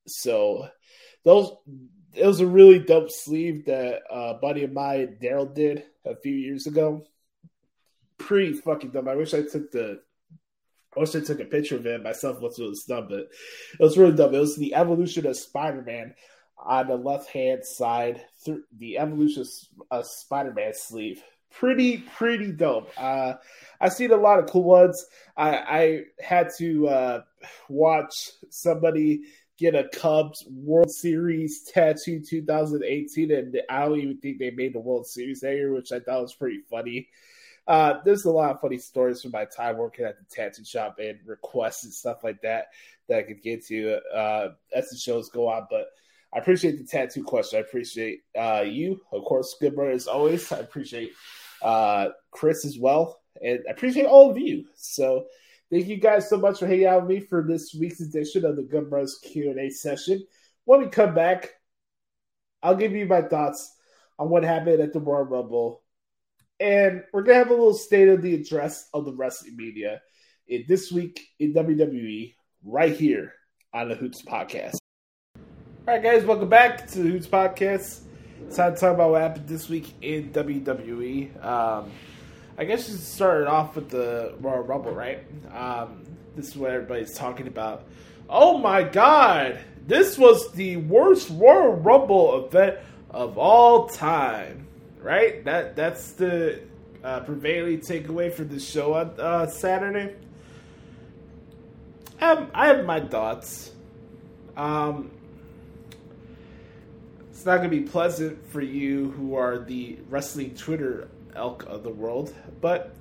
[0.07, 0.68] So
[1.25, 1.53] those
[2.14, 6.35] it was a really dope sleeve that uh, buddy of mine Daryl did a few
[6.35, 7.05] years ago.
[8.18, 9.09] Pretty fucking dope.
[9.09, 10.01] I wish I took the
[10.97, 13.80] I wish I took a picture of it myself once it was done, but it
[13.80, 14.34] was really dumb.
[14.34, 16.14] It was the evolution of Spider Man
[16.59, 19.45] on the left hand side, through the evolution
[19.90, 21.22] of Spider Man sleeve.
[21.51, 22.90] Pretty, pretty dope.
[22.97, 23.34] Uh,
[23.80, 25.05] I've seen a lot of cool ones.
[25.36, 27.20] I, I had to uh,
[27.68, 28.12] watch
[28.51, 29.22] somebody
[29.57, 34.80] get a Cubs World Series tattoo 2018, and I don't even think they made the
[34.80, 37.09] World Series that year, which I thought was pretty funny.
[37.67, 40.99] Uh, there's a lot of funny stories from my time working at the tattoo shop
[40.99, 42.67] and requests and stuff like that
[43.09, 45.67] that I could get to uh, as the shows go on.
[45.71, 45.87] But
[46.35, 47.59] I appreciate the tattoo question.
[47.59, 50.51] I appreciate uh, you, of course, good brother as always.
[50.53, 51.12] I appreciate
[51.62, 54.67] uh, Chris as well, and I appreciate all of you.
[54.75, 55.27] So
[55.71, 58.57] thank you guys so much for hanging out with me for this week's edition of
[58.57, 60.27] the Good Bros Q and A session.
[60.65, 61.55] When we come back,
[62.62, 63.73] I'll give you my thoughts
[64.19, 65.84] on what happened at the Royal Rumble
[66.61, 70.00] and we're gonna have a little state of the address of the wrestling media
[70.46, 72.34] in this week in WWE
[72.64, 73.32] right here
[73.72, 74.76] on the Hoots Podcast.
[75.36, 78.00] All right, guys, welcome back to the Hoots Podcast.
[78.46, 81.44] It's time to talk about what happened this week in WWE.
[81.44, 81.90] Um,
[82.57, 85.24] I guess you started off with the Royal Rumble, right?
[85.52, 86.05] Um,
[86.36, 87.86] this is what everybody's talking about.
[88.28, 92.78] Oh my God, this was the worst Royal Rumble event
[93.11, 94.64] of all time
[95.05, 95.44] right?
[95.44, 96.62] That that's the
[97.05, 100.16] uh, prevailing takeaway for the show on uh, Saturday.
[102.20, 103.70] I have, I have my thoughts.
[104.57, 105.11] Um,
[107.30, 111.82] it's not going to be pleasant for you who are the wrestling Twitter elk of
[111.82, 112.32] the world.
[112.62, 112.94] But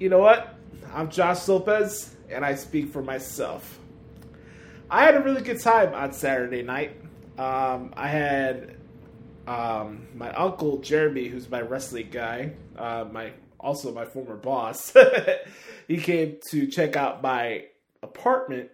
[0.00, 0.56] you know what?
[0.92, 3.78] I'm Josh Lopez, and I speak for myself.
[4.90, 6.96] I had a really good time on Saturday night.
[7.38, 8.76] Um, I had
[9.46, 14.92] um, my uncle Jeremy, who's my wrestling guy, uh, my also my former boss.
[15.88, 17.64] he came to check out my
[18.02, 18.70] apartment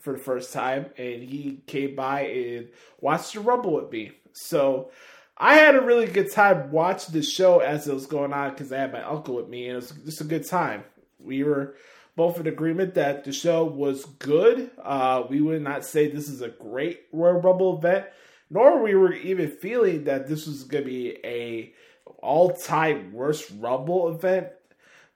[0.00, 2.68] for the first time, and he came by and
[3.00, 4.12] watched the Rumble with me.
[4.32, 4.90] So
[5.36, 8.72] I had a really good time watching the show as it was going on because
[8.72, 10.84] I had my uncle with me, and it was just a good time.
[11.18, 11.76] We were
[12.16, 14.70] both in agreement that the show was good.
[14.82, 18.06] Uh, we would not say this is a great Royal Rumble event,
[18.50, 21.72] nor we were even feeling that this was going to be a
[22.18, 24.48] all-time worst Rumble event.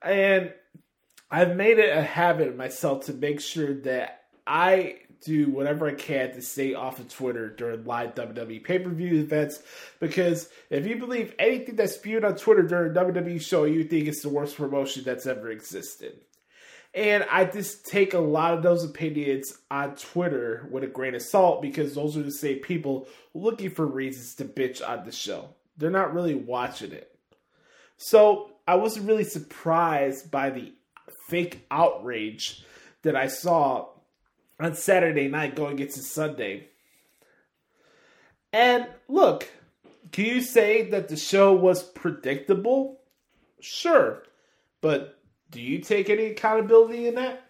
[0.01, 0.53] And
[1.29, 5.93] I've made it a habit of myself to make sure that I do whatever I
[5.93, 9.61] can to stay off of Twitter during live WWE pay per view events
[9.99, 14.07] because if you believe anything that's spewed on Twitter during a WWE show, you think
[14.07, 16.19] it's the worst promotion that's ever existed.
[16.95, 21.21] And I just take a lot of those opinions on Twitter with a grain of
[21.21, 25.49] salt because those are the same people looking for reasons to bitch on the show.
[25.75, 27.13] They're not really watching it.
[27.97, 30.71] So I wasn't really surprised by the
[31.27, 32.63] fake outrage
[33.01, 33.89] that I saw
[34.57, 36.69] on Saturday night going into Sunday.
[38.53, 39.49] And look,
[40.13, 43.01] can you say that the show was predictable?
[43.59, 44.23] Sure.
[44.79, 45.14] But
[45.51, 47.45] do you take any accountability in that?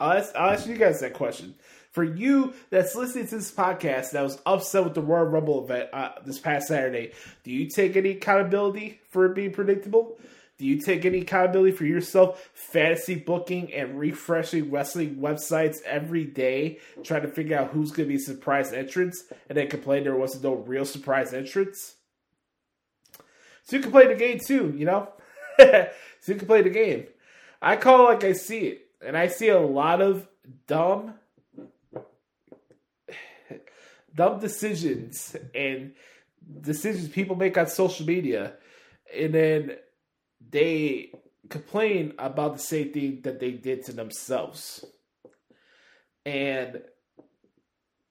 [0.00, 1.54] I'll ask, I'll ask you guys that question.
[1.92, 5.90] For you that's listening to this podcast that was upset with the Royal Rumble event
[5.92, 7.12] uh, this past Saturday,
[7.44, 10.18] do you take any accountability for it being predictable?
[10.58, 16.78] Do you take any accountability for yourself fantasy booking and refreshing wrestling websites every day,
[17.04, 20.44] trying to figure out who's going to be surprise entrance, and then complain there wasn't
[20.44, 21.96] no real surprise entrance?
[23.64, 25.08] So you can play the game too, you know?
[26.20, 27.06] so you can play the game.
[27.60, 30.26] I call it like I see it, and I see a lot of
[30.66, 31.14] dumb,
[34.14, 35.92] dumb decisions and
[36.60, 38.54] decisions people make on social media,
[39.14, 39.76] and then
[40.50, 41.12] they
[41.48, 44.84] complain about the same thing that they did to themselves.
[46.24, 46.82] And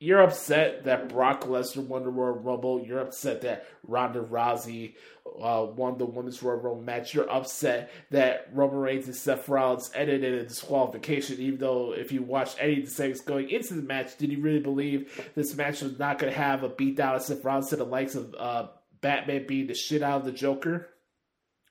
[0.01, 2.83] you're upset that Brock Lesnar won the Royal Rumble.
[2.83, 4.95] You're upset that Ronda Rousey
[5.39, 7.13] uh, won the Women's Royal Rumble match.
[7.13, 12.11] You're upset that Roman Reigns and Seth Rollins ended in a disqualification, even though if
[12.11, 15.55] you watched any of the segments going into the match, did you really believe this
[15.55, 18.33] match was not going to have a beatdown of Seth Rollins to the likes of
[18.39, 18.69] uh,
[19.01, 20.87] Batman beating the shit out of the Joker?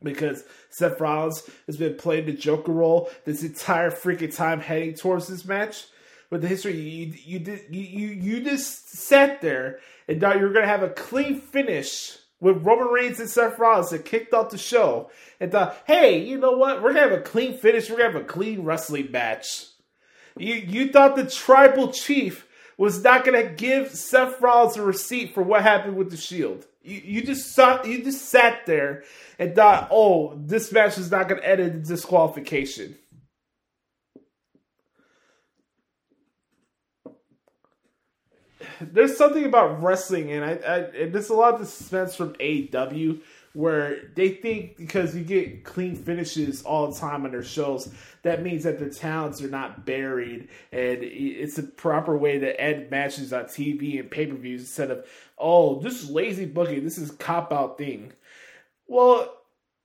[0.03, 5.27] because Seth Rollins has been playing the Joker role this entire freaking time heading towards
[5.27, 5.85] this match.
[6.31, 10.53] With the history, you you did you, you just sat there and thought you were
[10.53, 14.59] gonna have a clean finish with Roman Reigns and Seth Rollins that kicked off the
[14.59, 16.83] show, and thought, hey, you know what?
[16.83, 17.91] We're gonna have a clean finish.
[17.91, 19.67] We're gonna have a clean wrestling match.
[20.39, 22.47] You you thought the tribal chief
[22.79, 26.67] was not gonna give Seth Rollins a receipt for what happened with the Shield.
[26.83, 29.05] You, you just saw you just sat there
[29.39, 32.97] and thought, oh, this match is not to end in disqualification.
[38.81, 43.21] There's something about wrestling, and I, I and there's a lot of suspense from AEW
[43.53, 48.43] where they think because you get clean finishes all the time on their shows, that
[48.43, 53.33] means that their talents are not buried, and it's a proper way to end matches
[53.33, 55.07] on TV and pay per views instead of
[55.39, 58.13] oh, this is lazy booking, this is cop out thing.
[58.87, 59.37] Well,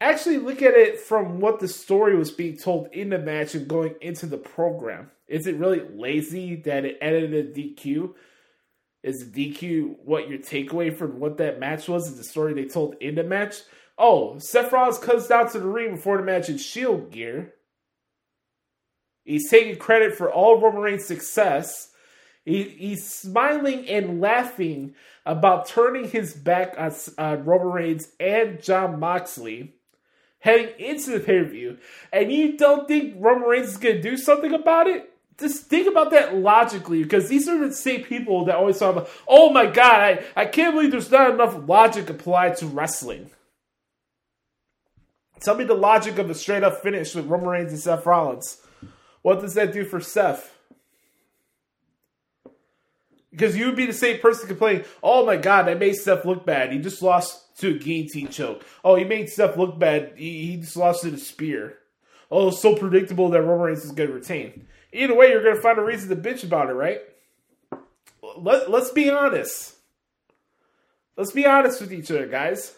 [0.01, 3.67] actually look at it from what the story was being told in the match and
[3.67, 5.11] going into the program.
[5.27, 8.13] Is it really lazy that it edited a DQ?
[9.05, 12.07] Is the DQ what your takeaway from what that match was?
[12.07, 13.57] Is the story they told in the match?
[13.99, 17.53] Oh, Seth Rollins comes down to the ring before the match in Shield gear.
[19.23, 21.91] He's taking credit for all Roman Reigns' success.
[22.45, 28.99] He, he's smiling and laughing about turning his back on uh, Roman Reigns and Jon
[28.99, 29.75] Moxley
[30.39, 31.77] heading into the pay per view.
[32.11, 35.11] And you don't think Roman Reigns is going to do something about it?
[35.39, 39.09] Just think about that logically because these are the same people that always talk about,
[39.27, 40.01] oh my god,
[40.35, 43.31] I, I can't believe there's not enough logic applied to wrestling.
[45.41, 48.61] Tell me the logic of a straight up finish with Roman Reigns and Seth Rollins.
[49.21, 50.53] What does that do for Seth?
[53.31, 56.45] Because you would be the same person complaining, oh my god, that made Seth look
[56.45, 56.71] bad.
[56.71, 58.63] He just lost to a guillotine choke.
[58.83, 60.13] Oh, he made Seth look bad.
[60.15, 61.79] He, he just lost to the spear.
[62.31, 64.67] Oh, so predictable that Roman Reigns is going to retain.
[64.95, 67.01] Either way, you're going to find a reason to bitch about it, right?
[68.37, 69.75] Let, let's be honest.
[71.17, 72.73] let's be honest with each other, guys.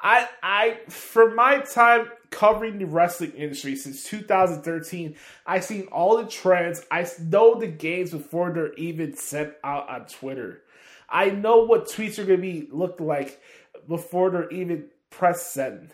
[0.00, 6.30] I I for my time covering the wrestling industry since 2013, I've seen all the
[6.30, 6.84] trends.
[6.90, 10.62] I know the games before they're even sent out on Twitter.
[11.08, 13.40] I know what tweets are going to be look like
[13.88, 15.92] before they're even press send.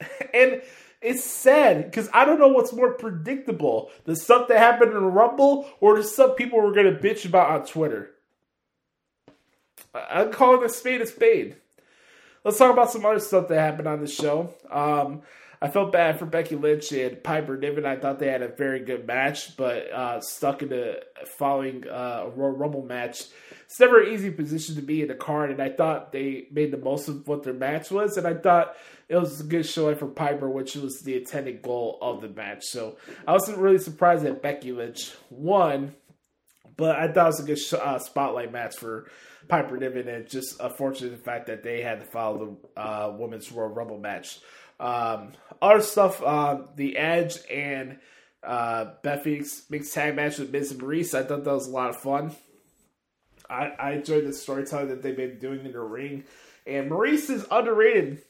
[0.34, 0.62] And
[1.02, 5.68] it's sad because I don't know what's more predictable: the stuff that happened in Rumble
[5.80, 8.10] or the stuff people were going to bitch about on Twitter.
[9.94, 11.56] I'm calling a spade a spade.
[12.44, 14.54] Let's talk about some other stuff that happened on the show.
[14.70, 15.22] Um,
[15.62, 17.84] I felt bad for Becky Lynch and Piper Niven.
[17.84, 21.02] I thought they had a very good match, but uh, stuck in the
[21.38, 23.24] following uh, Royal Rumble match.
[23.66, 26.72] It's never an easy position to be in the card, and I thought they made
[26.72, 28.74] the most of what their match was, and I thought
[29.08, 32.64] it was a good showing for Piper, which was the intended goal of the match.
[32.64, 32.96] So
[33.28, 35.94] I wasn't really surprised that Becky Lynch won,
[36.76, 39.10] but I thought it was a good uh, spotlight match for
[39.46, 43.52] Piper Niven, and just unfortunate the fact that they had to follow the uh, women's
[43.52, 44.40] Royal Rumble match.
[44.80, 47.98] Um, other stuff, uh, the Edge and
[48.42, 51.14] uh, Beth Phoenix mixed tag match with Miz and Maryse.
[51.14, 52.34] I thought that was a lot of fun.
[53.48, 56.24] I, I enjoyed the storytelling that they've been doing in the ring,
[56.66, 58.22] and Maryse is underrated.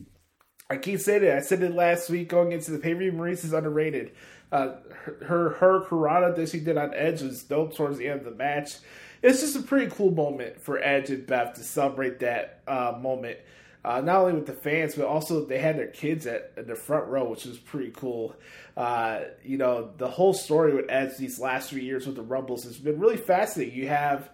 [0.69, 1.33] I keep saying it.
[1.33, 3.13] I said it last week going into the pay per view.
[3.13, 4.13] Maryse is underrated.
[4.51, 4.77] Uh,
[5.23, 8.33] her her Karana that she did on Edge was dope towards the end of the
[8.33, 8.79] match.
[9.23, 13.39] It's just a pretty cool moment for Edge and Beth to celebrate that uh, moment.
[13.83, 17.07] Uh, not only with the fans, but also they had their kids at, the front
[17.09, 18.35] row, which was pretty cool.
[18.77, 22.65] Uh, you know, the whole story with Edge these last three years with the Rumbles
[22.65, 23.75] has been really fascinating.
[23.75, 24.29] You have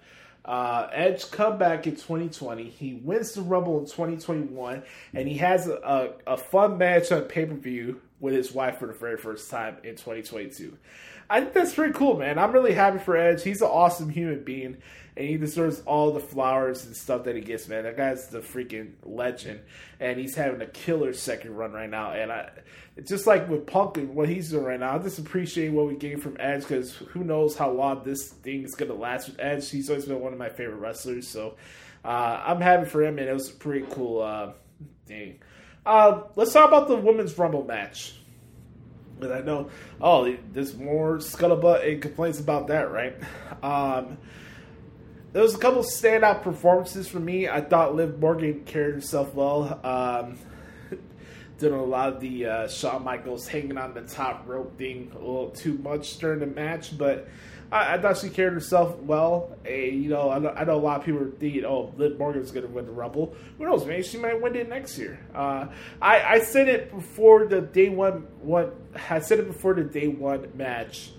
[0.44, 2.64] uh, Edge come back in 2020.
[2.64, 4.82] He wins the Rumble in 2021,
[5.14, 5.74] and he has a,
[6.26, 9.50] a, a fun match on pay per view with his wife for the very first
[9.50, 10.76] time in 2022.
[11.28, 12.38] I think that's pretty cool, man.
[12.38, 13.42] I'm really happy for Edge.
[13.42, 14.76] He's an awesome human being,
[15.16, 17.84] and he deserves all the flowers and stuff that he gets, man.
[17.84, 19.60] That guy's the freaking legend,
[19.98, 22.12] and he's having a killer second run right now.
[22.12, 22.50] And I,
[23.02, 25.96] just like with Punk and what he's doing right now, I just appreciate what we
[25.96, 29.70] gain from Edge because who knows how long this thing is to last with Edge.
[29.70, 31.56] He's always been one of my favorite wrestlers, so
[32.04, 34.52] uh, I'm happy for him, and it was a pretty cool uh,
[35.06, 35.38] thing.
[35.86, 38.16] Uh, let's talk about the women's Rumble match.
[39.20, 43.16] And I know, oh, there's more scuttlebutt and complaints about that, right?
[43.62, 44.18] Um,
[45.36, 47.46] there was a couple standout performances for me.
[47.46, 49.78] I thought Liv Morgan carried herself well.
[49.84, 50.38] Um,
[51.58, 55.18] did a lot of the uh, Shawn Michaels hanging on the top rope thing a
[55.18, 57.28] little too much during the match, but
[57.70, 59.54] I, I thought she carried herself well.
[59.66, 62.18] Eh, you know, I know, I know a lot of people are thinking, oh, Liv
[62.18, 63.36] Morgan's going to win the Rumble.
[63.58, 63.84] Who knows?
[63.84, 65.20] Maybe she might win it next year.
[65.34, 65.66] Uh,
[66.00, 68.26] I, I said it before the day one.
[68.40, 68.72] One
[69.10, 71.10] I said it before the day one match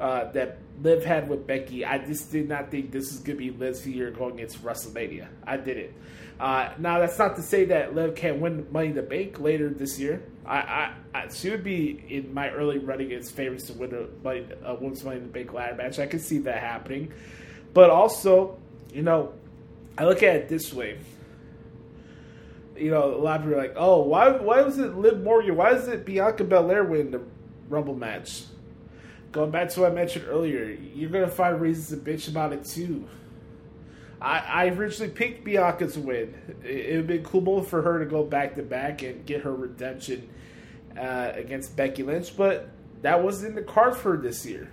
[0.00, 1.84] uh, that Liv had with Becky.
[1.84, 5.26] I just did not think this is going to be Liv's year going against WrestleMania.
[5.44, 5.92] I didn't.
[6.38, 9.68] Uh, now that's not to say that Liv can't win Money in the Bank later
[9.70, 10.22] this year.
[10.46, 14.70] I, I, I she would be in my early running as favorites to win a,
[14.70, 15.98] a women's Money in the Bank ladder match.
[15.98, 17.12] I could see that happening,
[17.74, 18.56] but also,
[18.92, 19.32] you know,
[19.96, 20.98] I look at it this way.
[22.76, 24.30] You know, a lot of people are like, "Oh, why?
[24.30, 25.56] Why was it Liv Morgan?
[25.56, 27.20] Why is it Bianca Belair win the
[27.68, 28.44] Rumble match?"
[29.32, 30.64] Going back to what I mentioned earlier,
[30.94, 33.06] you're gonna find reasons to bitch about it too.
[34.20, 36.34] I, I originally picked Bianca to win.
[36.64, 40.28] It, would be cool for her to go back to back and get her redemption
[40.98, 42.68] uh, against Becky Lynch, but
[43.02, 44.68] that wasn't in the cards for her this year.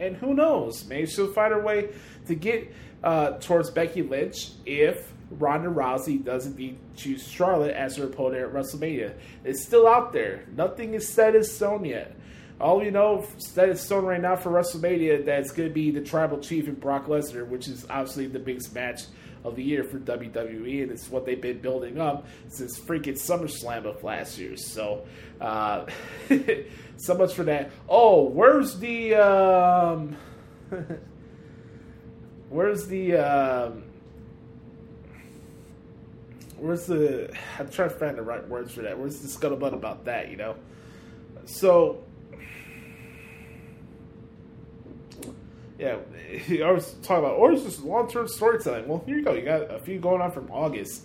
[0.00, 0.86] And who knows?
[0.86, 1.90] Maybe she'll find her way
[2.26, 8.04] to get uh, towards Becky Lynch if Ronda Rousey does indeed choose Charlotte as her
[8.04, 9.14] opponent at WrestleMania.
[9.44, 10.44] It's still out there.
[10.56, 12.14] Nothing is set in stone yet.
[12.60, 16.00] All we know set in stone right now for WrestleMania that's going to be the
[16.00, 19.02] Tribal Chief and Brock Lesnar, which is obviously the biggest match
[19.44, 23.84] of the year for WWE, and it's what they've been building up since freaking SummerSlam
[23.84, 24.56] of last year.
[24.56, 25.06] So,
[25.40, 25.86] uh,
[26.96, 27.70] so much for that.
[27.88, 30.16] Oh, where's the um,
[32.48, 33.84] where's the um,
[36.56, 38.98] where's the I'm trying to find the right words for that.
[38.98, 40.28] Where's the scuttlebutt about that?
[40.30, 40.56] You know,
[41.44, 42.02] so
[45.78, 45.98] yeah,
[46.50, 48.88] I always talk about, or it's just long term storytelling.
[48.88, 49.32] Well, here you go.
[49.32, 51.04] You got a few going on from August,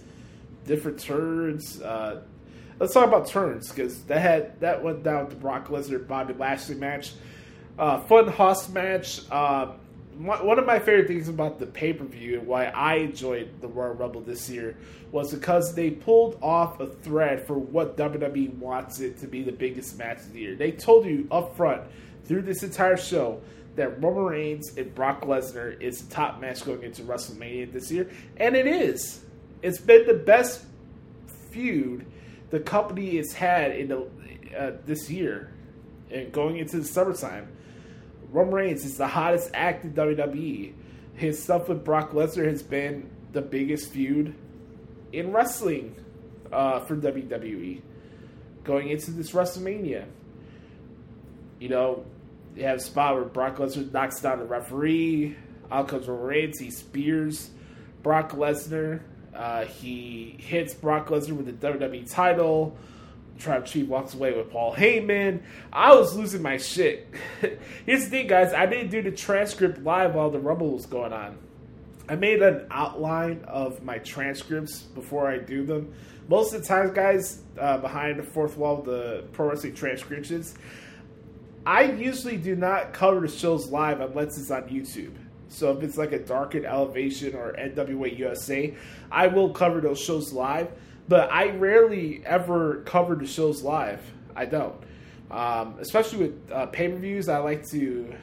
[0.65, 1.81] different turns.
[1.81, 2.21] Uh,
[2.79, 6.75] let's talk about turns because that had that went down to Brock Lesnar Bobby Lashley
[6.75, 7.13] match,
[7.77, 9.21] uh, fun Haas match.
[9.29, 9.73] Uh,
[10.17, 13.67] one of my favorite things about the pay per view and why I enjoyed the
[13.67, 14.77] Royal Rumble this year
[15.11, 19.51] was because they pulled off a thread for what WWE wants it to be the
[19.51, 20.55] biggest match of the year.
[20.55, 21.81] They told you up front
[22.25, 23.41] through this entire show
[23.75, 28.09] that Roman Reigns and Brock Lesnar is the top match going into WrestleMania this year,
[28.37, 29.21] and it is.
[29.61, 30.63] it's been the best
[31.51, 32.05] feud
[32.49, 34.07] the company has had in the
[34.57, 35.51] uh, this year
[36.11, 37.47] and going into the summertime.
[38.31, 40.73] Roman Reigns is the hottest act in WWE.
[41.15, 44.35] His stuff with Brock Lesnar has been the biggest feud
[45.11, 45.95] in wrestling
[46.51, 47.81] uh, for WWE
[48.63, 50.05] going into this WrestleMania.
[51.59, 52.05] You know,
[52.55, 55.35] you have a spot where Brock Lesnar knocks down the referee.
[55.71, 56.59] Out comes Reigns.
[56.59, 57.49] He spears
[58.03, 59.01] Brock Lesnar.
[59.33, 62.77] Uh, he hits Brock Lesnar with the WWE title.
[63.39, 65.41] Tribal Chief walks away with Paul Heyman.
[65.71, 67.07] I was losing my shit.
[67.85, 68.53] Here's the thing, guys.
[68.53, 71.37] I didn't do the transcript live while the Rumble was going on.
[72.07, 75.93] I made an outline of my transcripts before I do them.
[76.27, 80.55] Most of the times, guys, uh, behind the fourth wall of the pro wrestling transcriptions,
[81.65, 85.15] I usually do not cover the shows live unless it's on YouTube.
[85.47, 88.73] So if it's like a Darkened Elevation or NWA USA,
[89.11, 90.71] I will cover those shows live.
[91.07, 94.01] But I rarely ever cover the shows live.
[94.35, 94.75] I don't.
[95.29, 98.13] Um, especially with uh, pay per views, I like to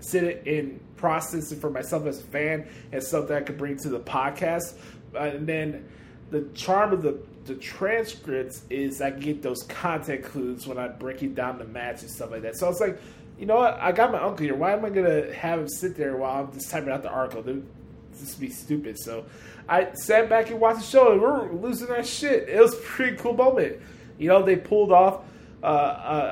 [0.00, 3.76] sit it in process it for myself as a fan and something I could bring
[3.78, 4.74] to the podcast.
[5.14, 5.88] And then
[6.30, 10.88] the charm of the the transcripts is I can get those content clues when I
[10.88, 12.56] break it down the match and stuff like that.
[12.56, 13.00] So it's like,
[13.38, 13.78] you know what?
[13.80, 14.54] I got my uncle here.
[14.54, 17.42] Why am I gonna have him sit there while I'm just typing out the article?
[17.42, 17.66] Dude,
[18.12, 18.98] this would be stupid.
[18.98, 19.24] So
[19.68, 22.48] I sat back and watched the show, and we're losing our shit.
[22.48, 23.78] It was a pretty cool moment.
[24.18, 25.22] You know, they pulled off
[25.62, 25.66] uh,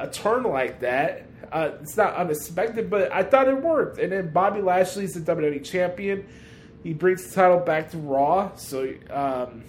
[0.05, 1.25] a, a turn like that.
[1.51, 3.99] Uh, it's not unexpected, but I thought it worked.
[3.99, 6.27] And then Bobby Lashley's the WWE champion.
[6.83, 8.55] He brings the title back to Raw.
[8.57, 8.93] So.
[9.09, 9.65] Um,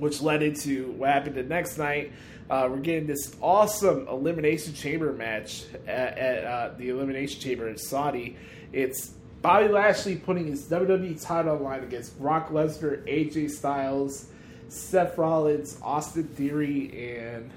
[0.00, 2.12] which led into what happened the next night.
[2.48, 7.78] Uh, we're getting this awesome Elimination Chamber match at, at uh, the Elimination Chamber in
[7.78, 8.36] Saudi.
[8.72, 14.26] It's Bobby Lashley putting his WWE title on line against Brock Lesnar, AJ Styles,
[14.68, 17.52] Seth Rollins, Austin Theory, and I'm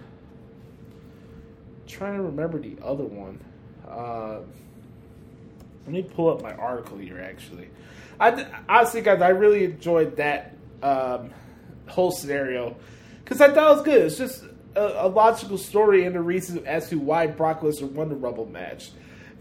[1.87, 3.39] trying to remember the other one.
[3.87, 4.39] Uh,
[5.85, 7.19] let me pull up my article here.
[7.19, 7.67] Actually,
[8.19, 10.55] I honestly, guys, I really enjoyed that.
[10.81, 11.31] Um,
[11.93, 12.75] whole scenario
[13.23, 14.01] because I thought it was good.
[14.01, 14.43] It's just
[14.75, 18.45] a, a, logical story and a reason as to why Brock Lesnar won the Rumble
[18.45, 18.91] match.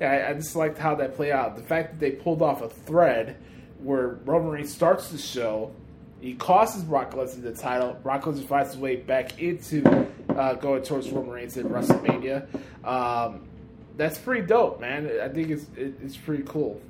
[0.00, 1.57] I, I, just liked how that played out.
[1.57, 3.36] The fact that they pulled off a thread
[3.78, 5.72] where Roman Reigns starts the show,
[6.20, 7.94] he costs Brock Lesnar the title.
[8.03, 12.46] Brock Lesnar fights his way back into uh, going towards Roman Reigns in WrestleMania.
[12.84, 13.42] Um,
[13.96, 15.11] that's pretty dope, man.
[15.22, 16.80] I think it's it, it's pretty cool.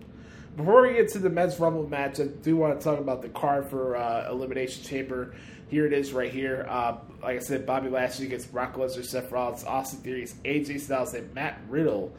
[0.57, 3.31] Before we get to the men's Rumble match, I do want to talk about the
[3.31, 5.35] card for uh, Elimination Chamber.
[5.73, 6.67] Here it is right here.
[6.69, 11.15] Uh, like I said, Bobby Lashley against Brock Lesnar, Seth Rollins, Austin Theories, AJ Styles,
[11.15, 12.13] and Matt Riddle.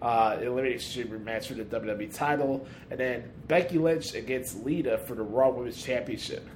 [0.00, 2.64] Uh, Elimination Chamber match for the WWE title.
[2.88, 6.46] And then Becky Lynch against Lita for the Raw Women's Championship.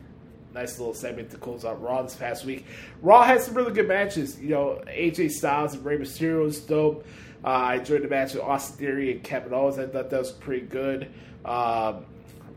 [0.54, 2.66] Nice little segment to close out Raw this past week.
[3.02, 4.40] Raw had some really good matches.
[4.40, 7.04] You know, AJ Styles and Rey Mysterio was dope.
[7.44, 9.80] Uh, I enjoyed the match with Austin Theory and Kevin Owens.
[9.80, 11.10] I thought that was pretty good.
[11.44, 12.06] Um,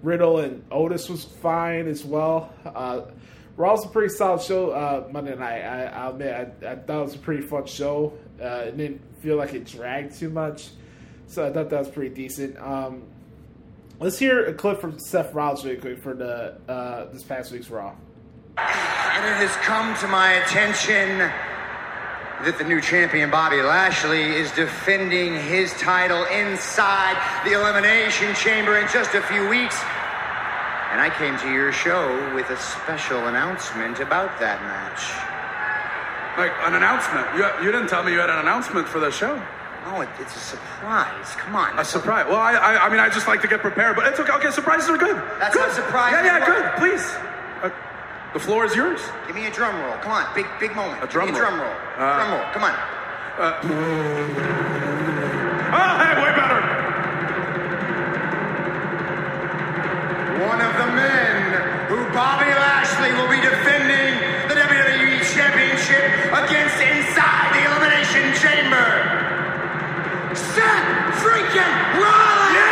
[0.04, 2.54] Riddle and Otis was fine as well.
[2.64, 3.02] Uh,
[3.58, 5.62] Raw's a pretty solid show uh, Monday night.
[5.62, 8.14] I, will admit, I, I, thought it was a pretty fun show.
[8.42, 10.70] Uh, it didn't feel like it dragged too much,
[11.26, 12.56] so I thought that was pretty decent.
[12.60, 13.04] Um,
[14.00, 17.70] let's hear a clip from Seth Rollins really quick for the uh, this past week's
[17.72, 17.96] Raw.
[18.60, 25.34] And it has come to my attention that the new champion Bobby Lashley is defending
[25.34, 29.82] his title inside the Elimination Chamber in just a few weeks.
[30.98, 35.06] And I came to your show with a special announcement about that match.
[36.42, 37.30] Like an announcement?
[37.38, 39.40] You, you didn't tell me you had an announcement for the show.
[39.86, 41.36] No, it, it's a surprise.
[41.38, 41.78] Come on.
[41.78, 42.26] A surprise?
[42.26, 44.34] Well, I, I, I mean, I just like to get prepared, but it's okay.
[44.42, 45.18] Okay, surprises are good.
[45.38, 45.70] That's good.
[45.70, 46.14] a surprise.
[46.14, 46.66] Yeah, yeah, good.
[46.82, 47.06] Please.
[47.62, 47.70] Uh,
[48.34, 49.00] the floor is yours.
[49.28, 49.98] Give me a drum roll.
[50.02, 51.04] Come on, big big moment.
[51.04, 51.54] A drum Give me roll.
[51.54, 51.76] A drum roll.
[51.94, 52.42] Uh, drum roll.
[52.58, 52.74] Come on.
[53.38, 53.54] Uh,
[55.78, 56.57] oh, hey, way better.
[60.48, 64.16] One of the men who Bobby Lashley will be defending
[64.48, 68.88] the WWE Championship against inside the Elimination Chamber.
[70.34, 72.64] Seth freaking Rollins.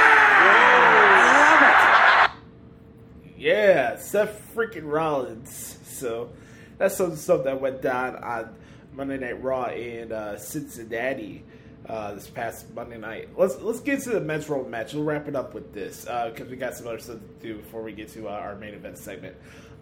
[3.38, 5.78] Yeah, Seth freaking Rollins.
[5.84, 6.30] So
[6.78, 8.56] that's some stuff that went down on
[8.94, 11.44] Monday Night Raw in uh, Cincinnati
[11.88, 13.30] uh, this past Monday night.
[13.38, 14.94] Let's let's get to the men's Rumble match.
[14.94, 17.84] We'll wrap it up with this because we got some other stuff to do before
[17.84, 19.36] we get to uh, our main event segment.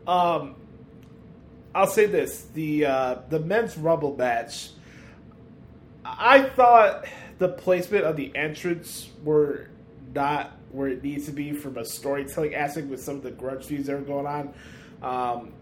[0.08, 0.56] Um,
[1.74, 4.72] I'll say this: the uh, the men's Rumble match.
[6.06, 7.06] I thought
[7.38, 9.70] the placement of the entrance were
[10.14, 13.66] not where it needs to be from a storytelling aspect with some of the grudge
[13.66, 14.54] feuds that are going on.
[15.01, 15.54] Um,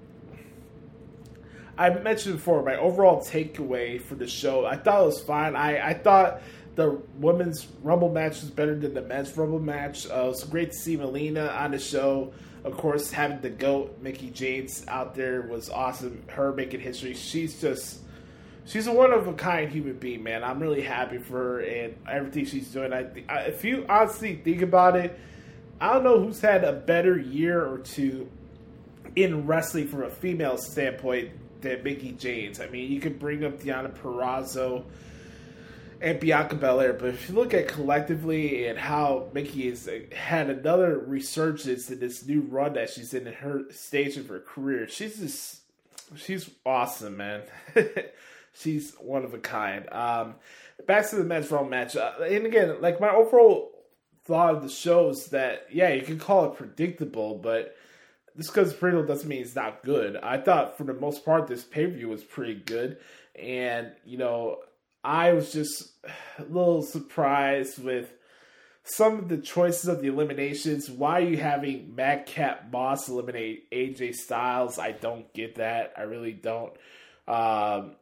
[1.78, 4.66] I mentioned before my overall takeaway for the show.
[4.66, 5.56] I thought it was fine.
[5.56, 6.42] I I thought
[6.76, 10.08] the women's Rumble match was better than the men's Rumble match.
[10.08, 12.34] Uh, it was great to see Melina on the show.
[12.64, 16.24] Of course, having the goat Mickie James out there was awesome.
[16.28, 17.14] Her making history.
[17.14, 18.02] She's just
[18.66, 20.44] she's a one of a kind human being, man.
[20.44, 22.94] I'm really happy for her and everything she's doing.
[22.94, 25.18] I, I if you honestly think about it,
[25.80, 28.30] I don't know who's had a better year or two
[29.16, 31.32] in wrestling from a female standpoint
[31.62, 32.60] than Mickie James.
[32.60, 34.84] I mean, you could bring up Deonna Purrazzo
[36.02, 40.98] and Bianca Belair, but if you look at collectively and how Mickey has had another
[40.98, 45.20] resurgence in this new run that she's in, in her stage of her career, she's
[45.20, 45.62] just
[46.16, 47.42] she's awesome, man.
[48.54, 49.88] she's one of a kind.
[49.92, 50.36] Um,
[50.88, 53.72] back to the men's Raw match, uh, and again, like my overall
[54.26, 57.76] thought of the show is that yeah, you can call it predictable, but
[58.38, 60.18] just because predictable doesn't mean it's not good.
[60.18, 62.98] I thought for the most part this pay per view was pretty good,
[63.36, 64.60] and you know
[65.04, 65.92] I was just
[66.38, 68.12] a little surprised with
[68.84, 70.90] some of the choices of the eliminations.
[70.90, 74.80] Why are you having Madcap Moss eliminate AJ Styles?
[74.80, 75.94] I don't get that.
[75.98, 76.74] I really don't.
[77.28, 77.96] Um,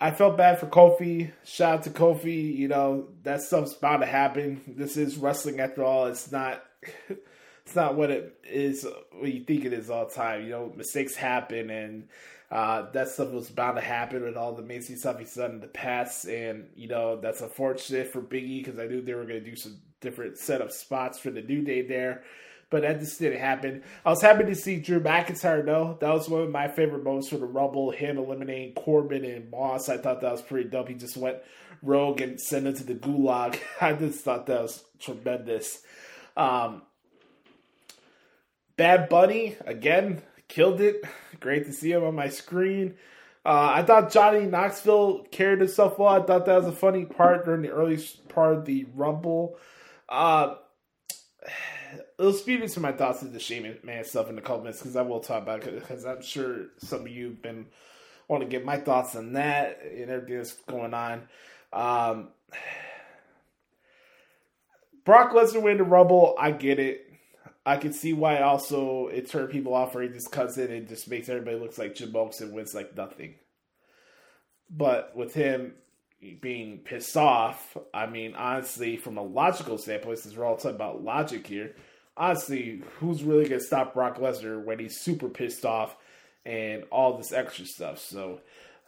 [0.00, 1.32] I felt bad for Kofi.
[1.44, 2.54] Shout out to Kofi.
[2.54, 4.62] You know that stuff's bound to happen.
[4.66, 6.06] This is wrestling after all.
[6.06, 6.62] It's not.
[7.68, 8.86] It's not what it is.
[9.12, 10.44] What you think it is all the time.
[10.44, 12.08] You know mistakes happen, and
[12.50, 15.60] uh, that stuff was bound to happen with all the amazing stuff he's done in
[15.60, 16.24] the past.
[16.24, 19.54] And you know that's unfortunate for Biggie because I knew they were going to do
[19.54, 22.22] some different setup spots for the New Day there
[22.70, 23.82] but that just didn't happen.
[24.04, 25.96] I was happy to see Drew McIntyre though.
[26.00, 27.90] That was one of my favorite moments for the Rumble.
[27.90, 29.88] Him eliminating Corbin and Moss.
[29.88, 30.88] I thought that was pretty dope.
[30.88, 31.38] He just went
[31.82, 33.58] rogue and sent him to the gulag.
[33.80, 35.80] I just thought that was tremendous.
[36.36, 36.82] Um,
[38.78, 41.02] Bad Bunny again killed it.
[41.40, 42.94] Great to see him on my screen.
[43.44, 46.08] Uh, I thought Johnny Knoxville carried himself well.
[46.08, 47.98] I thought that was a funny part during the early
[48.28, 49.58] part of the Rumble.
[50.08, 50.54] Uh,
[52.18, 54.94] it'll speed me to my thoughts of the Shane Man stuff in the comments because
[54.94, 57.66] I will talk about it because I'm sure some of you have been
[58.28, 61.26] want to get my thoughts on that and everything that's going on.
[61.72, 62.28] Um,
[65.04, 67.07] Brock Lesnar win the Rumble, I get it.
[67.68, 71.06] I can see why also it turned people off he just cuts in and just
[71.06, 73.34] makes everybody looks like Jim and wins like nothing.
[74.70, 75.74] But with him
[76.40, 81.04] being pissed off, I mean, honestly, from a logical standpoint, since we're all talking about
[81.04, 81.74] logic here,
[82.16, 85.94] honestly, who's really going to stop Brock Lesnar when he's super pissed off
[86.46, 87.98] and all this extra stuff?
[87.98, 88.40] So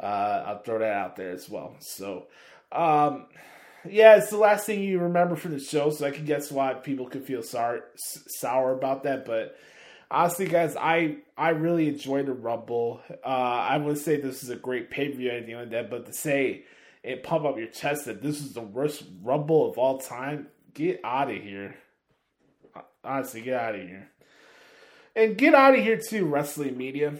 [0.03, 1.77] uh, I'll throw that out there as well.
[1.81, 2.29] So,
[2.73, 3.27] um,
[3.89, 6.75] yeah, it's the last thing you remember from the show, so I can guess why
[6.75, 9.25] people could feel sour, sour about that.
[9.25, 9.57] But
[10.11, 13.01] honestly, guys, I I really enjoyed the Rumble.
[13.25, 15.91] Uh, I would say this is a great pay per view, anything like that.
[15.91, 16.65] But to say
[17.03, 21.01] and pump up your chest that this is the worst Rumble of all time, get
[21.05, 21.77] out of here.
[23.03, 24.11] Honestly, get out of here.
[25.17, 27.15] And get out of here too, wrestling media.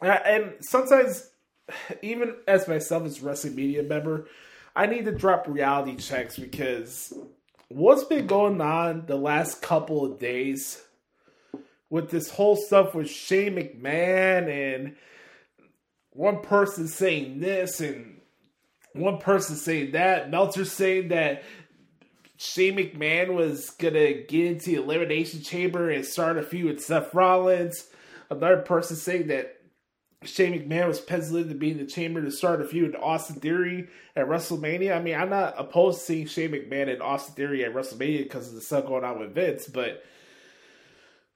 [0.00, 1.28] Uh, and sometimes,
[2.02, 4.26] even as myself as wrestling media member,
[4.76, 7.10] I need to drop reality checks because
[7.68, 10.82] what's been going on the last couple of days
[11.88, 14.96] with this whole stuff with Shane McMahon and
[16.10, 18.20] one person saying this and
[18.92, 21.42] one person saying that, Meltzer saying that
[22.36, 27.14] Shane McMahon was gonna get into the elimination chamber and start a feud with Seth
[27.14, 27.88] Rollins.
[28.28, 29.55] Another person saying that
[30.26, 33.36] Shane McMahon was penciled to be in the chamber to start a feud with Austin
[33.36, 34.96] Theory at WrestleMania.
[34.96, 38.48] I mean, I'm not opposed to seeing Shane McMahon and Austin Theory at WrestleMania because
[38.48, 40.04] of the stuff going on with Vince, but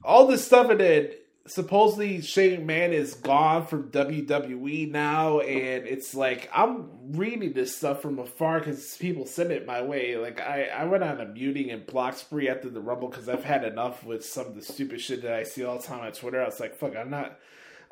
[0.04, 1.10] all this stuff and then
[1.46, 8.02] supposedly Shane McMahon is gone from WWE now, and it's like I'm reading this stuff
[8.02, 10.16] from afar because people send it my way.
[10.16, 13.44] Like I, I went on a muting and block spree after the Rumble because I've
[13.44, 16.12] had enough with some of the stupid shit that I see all the time on
[16.12, 16.42] Twitter.
[16.42, 17.38] I was like, fuck, I'm not.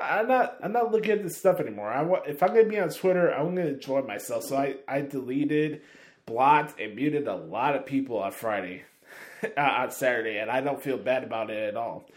[0.00, 0.58] I'm not.
[0.62, 1.88] I'm not looking at this stuff anymore.
[1.88, 2.04] I.
[2.28, 4.44] If I'm gonna be on Twitter, I'm gonna enjoy myself.
[4.44, 5.82] So I, I deleted,
[6.26, 8.84] blocked, and muted a lot of people on Friday,
[9.56, 12.08] uh, on Saturday, and I don't feel bad about it at all.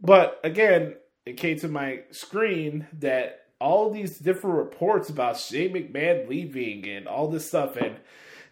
[0.00, 6.28] But again, it came to my screen that all these different reports about Shane McMahon
[6.28, 7.76] leaving and all this stuff.
[7.76, 7.96] And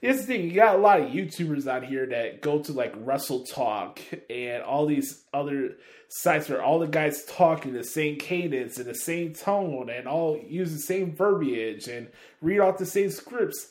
[0.05, 2.95] here's the thing: you got a lot of YouTubers out here that go to like
[2.97, 5.77] Wrestle Talk and all these other
[6.09, 10.07] sites where all the guys talk in the same cadence and the same tone and
[10.07, 12.09] all use the same verbiage and
[12.41, 13.71] read off the same scripts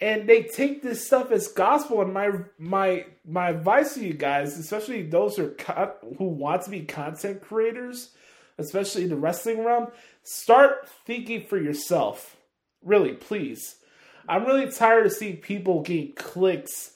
[0.00, 2.00] and they take this stuff as gospel.
[2.00, 5.54] And my my my advice to you guys, especially those who
[6.18, 8.10] who want to be content creators,
[8.58, 9.88] especially in the wrestling realm,
[10.22, 12.36] start thinking for yourself.
[12.82, 13.76] Really, please.
[14.30, 16.92] I'm really tired of seeing people getting clicks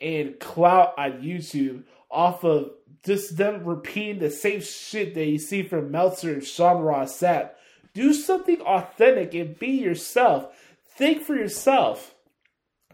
[0.00, 2.70] and clout on YouTube off of
[3.04, 7.50] just them repeating the same shit that you see from Meltzer and Sean Ross Sapp.
[7.92, 10.54] Do something authentic and be yourself.
[10.90, 12.14] Think for yourself.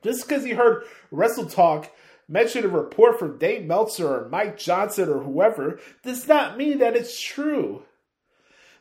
[0.02, 1.92] Just because you heard Wrestle Talk
[2.26, 6.96] mention a report from Dave Meltzer or Mike Johnson or whoever does not mean that
[6.96, 7.82] it's true.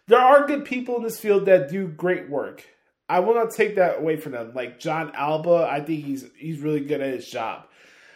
[0.07, 2.63] There are good people in this field that do great work.
[3.11, 4.53] I will not take that away from them.
[4.55, 7.65] Like Jon Alba, I think he's he's really good at his job.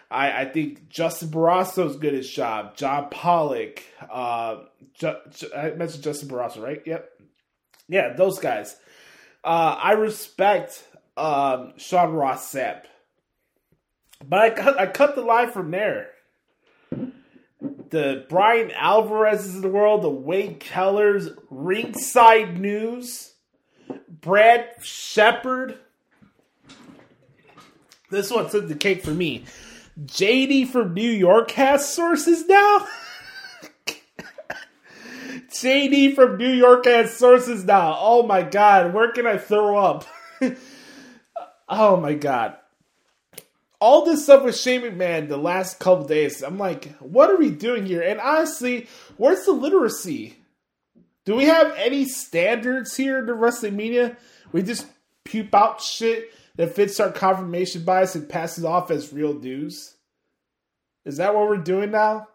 [0.09, 2.77] I, I think Justin Barrasso is good at his job.
[2.77, 4.61] John Pollock, uh,
[4.93, 5.17] Ju-
[5.53, 6.81] I mentioned Justin Barrasso, right?
[6.85, 7.09] Yep.
[7.89, 8.77] Yeah, those guys.
[9.43, 10.81] Uh, I respect
[11.17, 12.83] um, Sean Ross Sapp.
[14.25, 16.11] But I cut, I cut the line from there.
[17.89, 23.33] The Bryan Alvarez's of the world, the Wade Kellers, Ringside News,
[24.22, 25.78] Brad Shepard.
[28.09, 29.45] This one took the cake for me.
[30.03, 32.88] JD from New York has sources now.
[35.49, 37.97] JD from New York has sources now.
[37.99, 40.05] Oh my god, where can I throw up?
[41.70, 42.57] oh my god.
[43.80, 47.51] All this stuff with Shane McMahon the last couple days, I'm like, what are we
[47.51, 48.01] doing here?
[48.01, 48.88] And honestly,
[49.18, 50.38] where's the literacy?
[51.26, 54.15] Do we have any standards here in the wrestling media?
[54.51, 54.86] We just
[55.23, 59.95] puke out shit that fits our confirmation bias and passes off as real news?
[61.03, 62.28] Is that what we're doing now?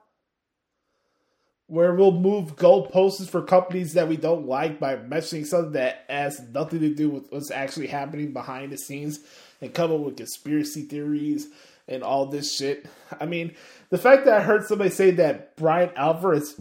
[1.67, 6.41] Where we'll move goalposts for companies that we don't like by mentioning something that has
[6.53, 9.21] nothing to do with what's actually happening behind the scenes
[9.61, 11.49] and come up with conspiracy theories
[11.87, 12.87] and all this shit.
[13.21, 13.55] I mean,
[13.91, 16.61] the fact that I heard somebody say that Bryan Alvarez,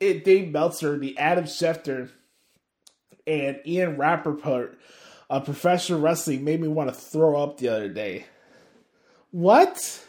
[0.00, 2.10] it, Dave Meltzer, the Adam Schefter,
[3.26, 4.78] and Ian Rapoport
[5.30, 8.24] on professional wrestling made me want to throw up the other day.
[9.30, 10.04] What?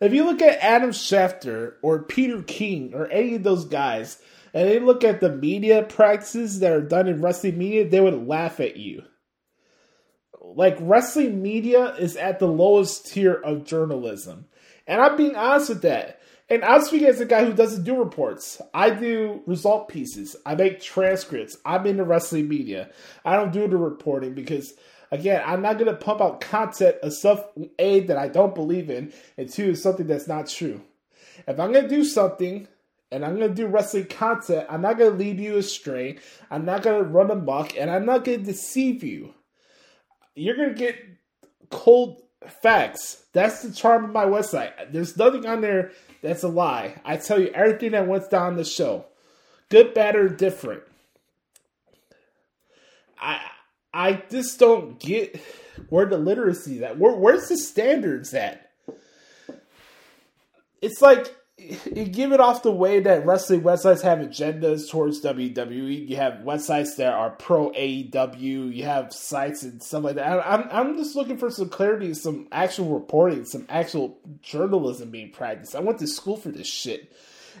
[0.00, 4.20] If you look at Adam Schefter or Peter King or any of those guys,
[4.52, 8.26] and they look at the media practices that are done in wrestling media, they would
[8.26, 9.02] laugh at you.
[10.40, 14.46] Like, wrestling media is at the lowest tier of journalism.
[14.86, 16.19] And I'm being honest with that.
[16.50, 18.60] And I'm speaking as a guy who doesn't do reports.
[18.74, 20.34] I do result pieces.
[20.44, 21.56] I make transcripts.
[21.64, 22.90] I'm in the wrestling media.
[23.24, 24.74] I don't do the reporting because,
[25.12, 27.44] again, I'm not going to pump out content of stuff,
[27.78, 30.82] A, that I don't believe in, and two, something that's not true.
[31.46, 32.66] If I'm going to do something
[33.12, 36.18] and I'm going to do wrestling content, I'm not going to lead you astray.
[36.50, 39.34] I'm not going to run amok, and I'm not going to deceive you.
[40.34, 40.96] You're going to get
[41.70, 43.24] cold facts.
[43.32, 44.72] That's the charm of my website.
[44.92, 47.00] There's nothing on there that's a lie.
[47.04, 49.06] I tell you everything that went down the show.
[49.68, 50.82] Good, bad, or different.
[53.20, 53.40] I
[53.92, 55.40] I just don't get
[55.88, 58.70] where the literacy that where, where's the standards at?
[60.80, 61.34] It's like
[61.94, 66.08] you give it off the way that wrestling websites have agendas towards WWE.
[66.08, 68.74] You have websites that are pro AEW.
[68.74, 70.42] You have sites and stuff like that.
[70.46, 75.76] I'm I'm just looking for some clarity, some actual reporting, some actual journalism being practiced.
[75.76, 77.12] I went to school for this shit.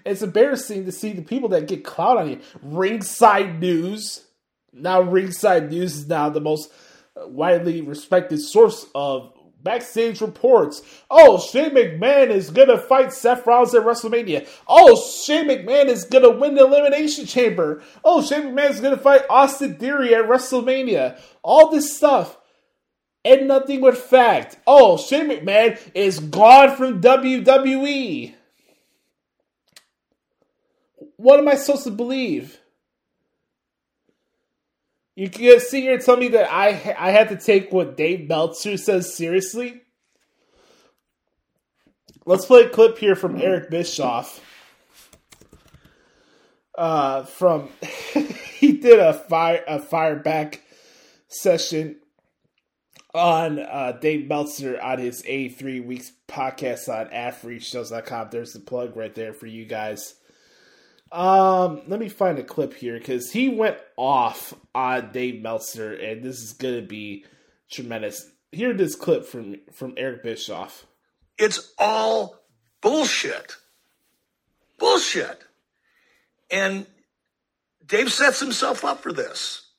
[0.04, 2.40] It's embarrassing to see the people that get clout on you.
[2.62, 4.24] Ringside News.
[4.72, 6.72] Now, Ringside News is now the most
[7.16, 9.32] widely respected source of
[9.62, 10.82] backstage reports.
[11.10, 14.48] Oh, Shane McMahon is gonna fight Seth Rollins at WrestleMania.
[14.68, 17.82] Oh, Shane McMahon is gonna win the Elimination Chamber.
[18.04, 21.20] Oh, Shane McMahon is gonna fight Austin Theory at WrestleMania.
[21.42, 22.38] All this stuff.
[23.24, 24.56] And nothing with fact.
[24.66, 28.34] Oh, Shane McMahon is gone from WWE.
[31.16, 32.59] What am I supposed to believe?
[35.14, 38.28] You can sit here and tell me that I I had to take what Dave
[38.28, 39.82] Meltzer says seriously.
[42.26, 44.40] Let's play a clip here from Eric Bischoff.
[46.76, 47.68] Uh, from
[48.54, 50.60] he did a fire a fireback
[51.28, 51.96] session
[53.14, 58.28] on uh, Dave Meltzer on his 83 Weeks podcast on AdFreeShows.com.
[58.30, 60.14] There's the plug right there for you guys.
[61.12, 66.22] Um, let me find a clip here because he went off on Dave Meltzer, and
[66.22, 67.24] this is gonna be
[67.70, 68.30] tremendous.
[68.52, 70.86] Hear this clip from from Eric Bischoff.
[71.36, 72.40] It's all
[72.80, 73.56] bullshit.
[74.78, 75.40] Bullshit.
[76.50, 76.86] And
[77.84, 79.70] Dave sets himself up for this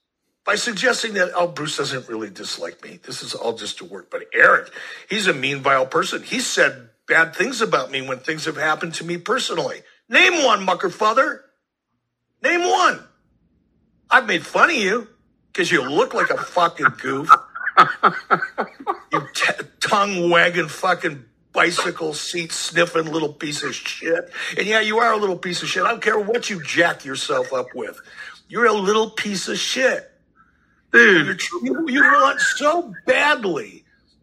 [0.46, 3.00] by suggesting that, oh, Bruce doesn't really dislike me.
[3.06, 4.10] This is all just a work.
[4.10, 4.70] But Eric,
[5.10, 6.24] he's a mean, vile person.
[6.24, 9.82] He said bad things about me when things have happened to me personally.
[10.12, 11.40] Name one, muckerfather.
[12.44, 13.00] Name one.
[14.10, 15.08] I've made fun of you
[15.48, 17.32] because you look like a fucking goof.
[19.14, 24.30] you t- tongue wagging fucking bicycle seat sniffing little piece of shit.
[24.58, 25.84] And yeah, you are a little piece of shit.
[25.84, 27.98] I don't care what you jack yourself up with.
[28.50, 30.12] You're a little piece of shit.
[30.92, 33.81] Dude, you, you want so badly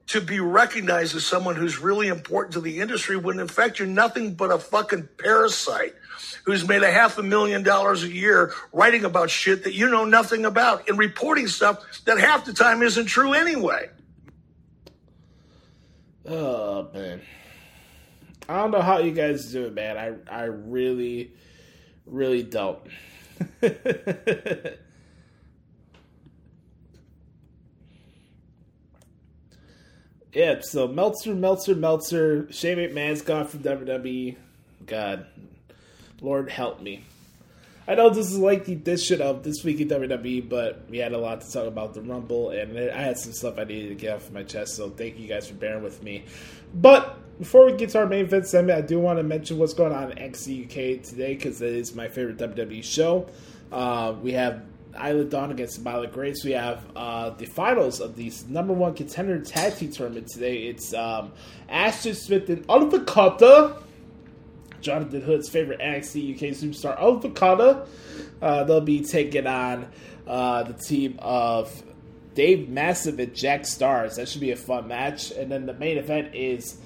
[0.08, 3.86] to be recognized as someone who's really important to the industry when in fact you're
[3.86, 5.94] nothing but a fucking parasite
[6.44, 10.04] who's made a half a million dollars a year writing about shit that you know
[10.04, 13.88] nothing about and reporting stuff that half the time isn't true anyway.
[16.26, 17.20] Oh man,
[18.48, 19.96] I don't know how you guys do it, man.
[19.96, 21.32] I I really,
[22.06, 22.80] really don't.
[30.32, 32.52] yeah, so Meltzer, Meltzer, Meltzer.
[32.52, 34.36] Shane McMahon's gone from WWE.
[34.86, 35.26] God,
[36.20, 37.04] Lord help me.
[37.86, 41.14] I know this is like this shit up this week in WWE, but we had
[41.14, 43.94] a lot to talk about the Rumble, and I had some stuff I needed to
[43.94, 44.76] get off my chest.
[44.76, 46.24] So thank you guys for bearing with me.
[46.74, 49.72] But before we get to our main event segment, I do want to mention what's
[49.72, 53.26] going on in NXT UK today because it is my favorite WWE show.
[53.72, 54.62] Uh, we have
[54.94, 56.44] Isla Dawn against Violet Grace.
[56.44, 60.66] We have uh, the finals of the number one contender tag team tournament today.
[60.66, 61.32] It's um,
[61.68, 63.76] Ashton Smith and Oliver Carter.
[64.80, 67.84] Jonathan Hood's favorite NXT UK superstar, Oliver Carter.
[68.40, 69.88] Uh, they'll be taking on
[70.26, 71.82] uh, the team of
[72.34, 74.16] Dave Mastiff and Jack Starz.
[74.16, 75.32] That should be a fun match.
[75.32, 76.78] And then the main event is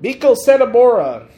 [0.00, 1.28] Meiko Satomura.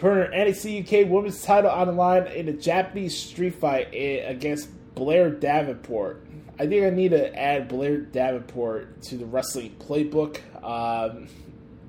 [0.00, 5.30] Her NXT UK Women's title on the line in a Japanese street fight against Blair
[5.30, 6.26] Davenport.
[6.58, 10.40] I think I need to add Blair Davenport to the wrestling playbook.
[10.62, 11.28] Um,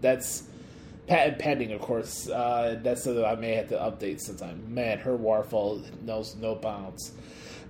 [0.02, 0.44] that's
[1.08, 2.30] patent pending, of course.
[2.30, 5.00] Uh, that's something I may have to update since I'm mad.
[5.00, 7.12] her waterfall knows no bounds.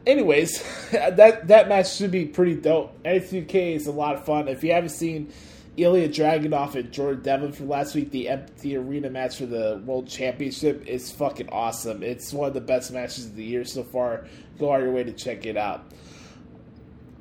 [0.06, 3.02] Anyways, that that match should be pretty dope.
[3.04, 4.48] NXT UK is a lot of fun.
[4.48, 5.32] If you haven't seen
[5.78, 10.08] Ilya Dragunov and Jordan Devlin from last week, the empty arena match for the World
[10.08, 12.02] Championship is fucking awesome.
[12.02, 14.26] It's one of the best matches of the year so far.
[14.58, 15.86] Go on your way to check it out.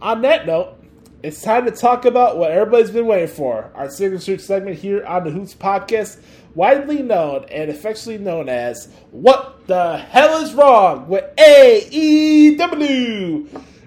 [0.00, 0.82] On that note,
[1.22, 3.70] it's time to talk about what everybody's been waiting for.
[3.74, 6.18] Our signature segment here on the Hoots Podcast,
[6.54, 12.56] widely known and affectionately known as What the Hell is Wrong with AEW?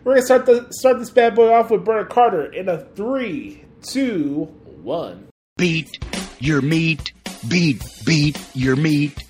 [0.03, 3.63] We're gonna start the start this bad boy off with Bernard Carter in a three,
[3.81, 4.53] two,
[4.83, 5.27] one.
[5.57, 5.99] Beat
[6.39, 7.11] your meat,
[7.47, 9.23] beat, beat your meat,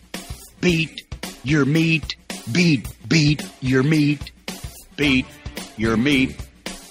[0.62, 1.02] beat
[1.44, 2.16] your meat,
[2.52, 4.32] beat, beat your meat,
[4.96, 5.26] beat
[5.78, 6.36] your meat,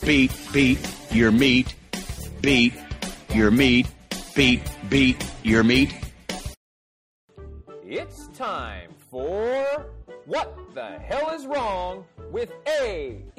[0.04, 0.78] beat, beat
[1.12, 1.74] your meat,
[2.40, 2.74] beat
[3.34, 3.86] your meat,
[4.34, 5.94] beat, beat your meat.
[7.84, 9.86] It's time for
[10.26, 13.38] What the Hell is Wrong with AEW?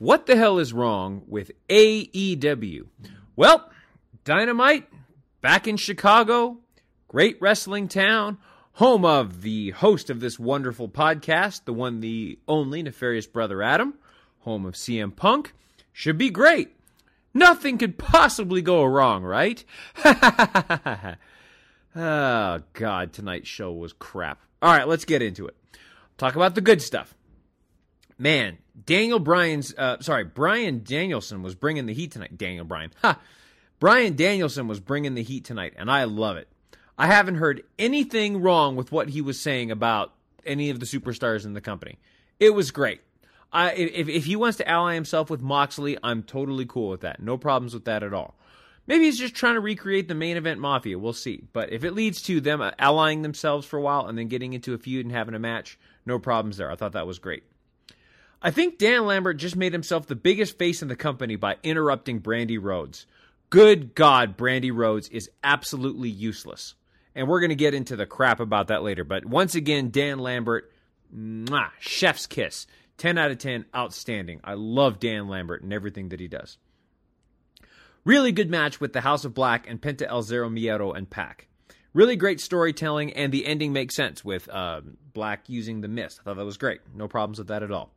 [0.00, 2.86] What the hell is wrong with AEW?
[3.36, 3.70] Well,
[4.24, 4.88] Dynamite
[5.42, 6.56] back in Chicago,
[7.06, 8.38] great wrestling town,
[8.72, 13.92] home of the host of this wonderful podcast, the one, the only Nefarious Brother Adam,
[14.38, 15.52] home of CM Punk.
[15.92, 16.74] Should be great.
[17.34, 19.62] Nothing could possibly go wrong, right?
[21.94, 24.40] oh, God, tonight's show was crap.
[24.62, 25.56] All right, let's get into it.
[26.16, 27.14] Talk about the good stuff.
[28.20, 32.36] Man, Daniel Bryan's, uh, sorry, Bryan Danielson was bringing the heat tonight.
[32.36, 32.92] Daniel Bryan.
[33.00, 33.18] Ha!
[33.78, 36.46] Bryan Danielson was bringing the heat tonight, and I love it.
[36.98, 40.12] I haven't heard anything wrong with what he was saying about
[40.44, 41.98] any of the superstars in the company.
[42.38, 43.00] It was great.
[43.54, 47.22] I, if, if he wants to ally himself with Moxley, I'm totally cool with that.
[47.22, 48.34] No problems with that at all.
[48.86, 50.98] Maybe he's just trying to recreate the main event mafia.
[50.98, 51.44] We'll see.
[51.54, 54.74] But if it leads to them allying themselves for a while and then getting into
[54.74, 56.70] a feud and having a match, no problems there.
[56.70, 57.44] I thought that was great.
[58.42, 62.20] I think Dan Lambert just made himself the biggest face in the company by interrupting
[62.20, 63.06] Brandi Rhodes.
[63.50, 66.74] Good God, Brandi Rhodes is absolutely useless.
[67.14, 69.04] And we're going to get into the crap about that later.
[69.04, 70.72] But once again, Dan Lambert,
[71.14, 72.66] mwah, chef's kiss.
[72.96, 74.40] 10 out of 10, outstanding.
[74.44, 76.58] I love Dan Lambert and everything that he does.
[78.04, 81.48] Really good match with the House of Black and Penta El Zero Miedo and Pac.
[81.92, 84.80] Really great storytelling, and the ending makes sense with uh,
[85.12, 86.20] Black using the mist.
[86.20, 86.80] I thought that was great.
[86.94, 87.90] No problems with that at all.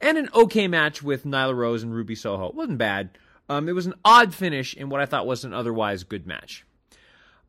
[0.00, 2.48] And an okay match with Nyla Rose and Ruby Soho.
[2.48, 3.18] It wasn't bad.
[3.48, 6.64] Um, it was an odd finish in what I thought was an otherwise good match.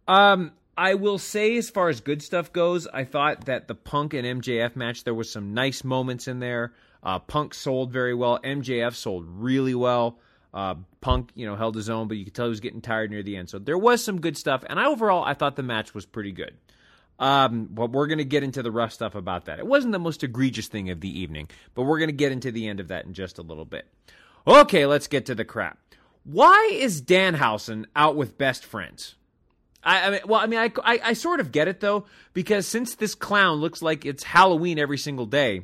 [0.08, 4.14] Um, I will say, as far as good stuff goes, I thought that the Punk
[4.14, 6.74] and MJF match, there was some nice moments in there.
[7.04, 8.40] Uh, Punk sold very well.
[8.40, 10.20] MJF sold really well.
[10.54, 13.12] Uh, Punk, you know, held his own, but you could tell he was getting tired
[13.12, 13.50] near the end.
[13.50, 16.32] So there was some good stuff, and I overall I thought the match was pretty
[16.32, 16.56] good.
[17.20, 19.60] Um, but we're going to get into the rough stuff about that.
[19.60, 22.52] It wasn't the most egregious thing of the evening, but we're going to get into
[22.52, 23.88] the end of that in just a little bit.
[24.48, 25.78] Okay, let's get to the crap.
[26.24, 29.16] Why is Danhausen out with best friends?
[29.84, 32.68] I, I mean, well, I mean, I, I, I sort of get it though, because
[32.68, 35.64] since this clown looks like it's Halloween every single day,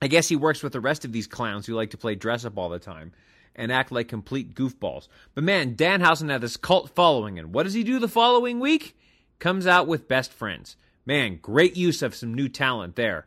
[0.00, 2.44] I guess he works with the rest of these clowns who like to play dress
[2.44, 3.12] up all the time
[3.54, 5.08] and act like complete goofballs.
[5.34, 8.96] But man, Danhausen had this cult following, and what does he do the following week?
[9.42, 10.76] Comes out with best friends.
[11.04, 13.26] Man, great use of some new talent there.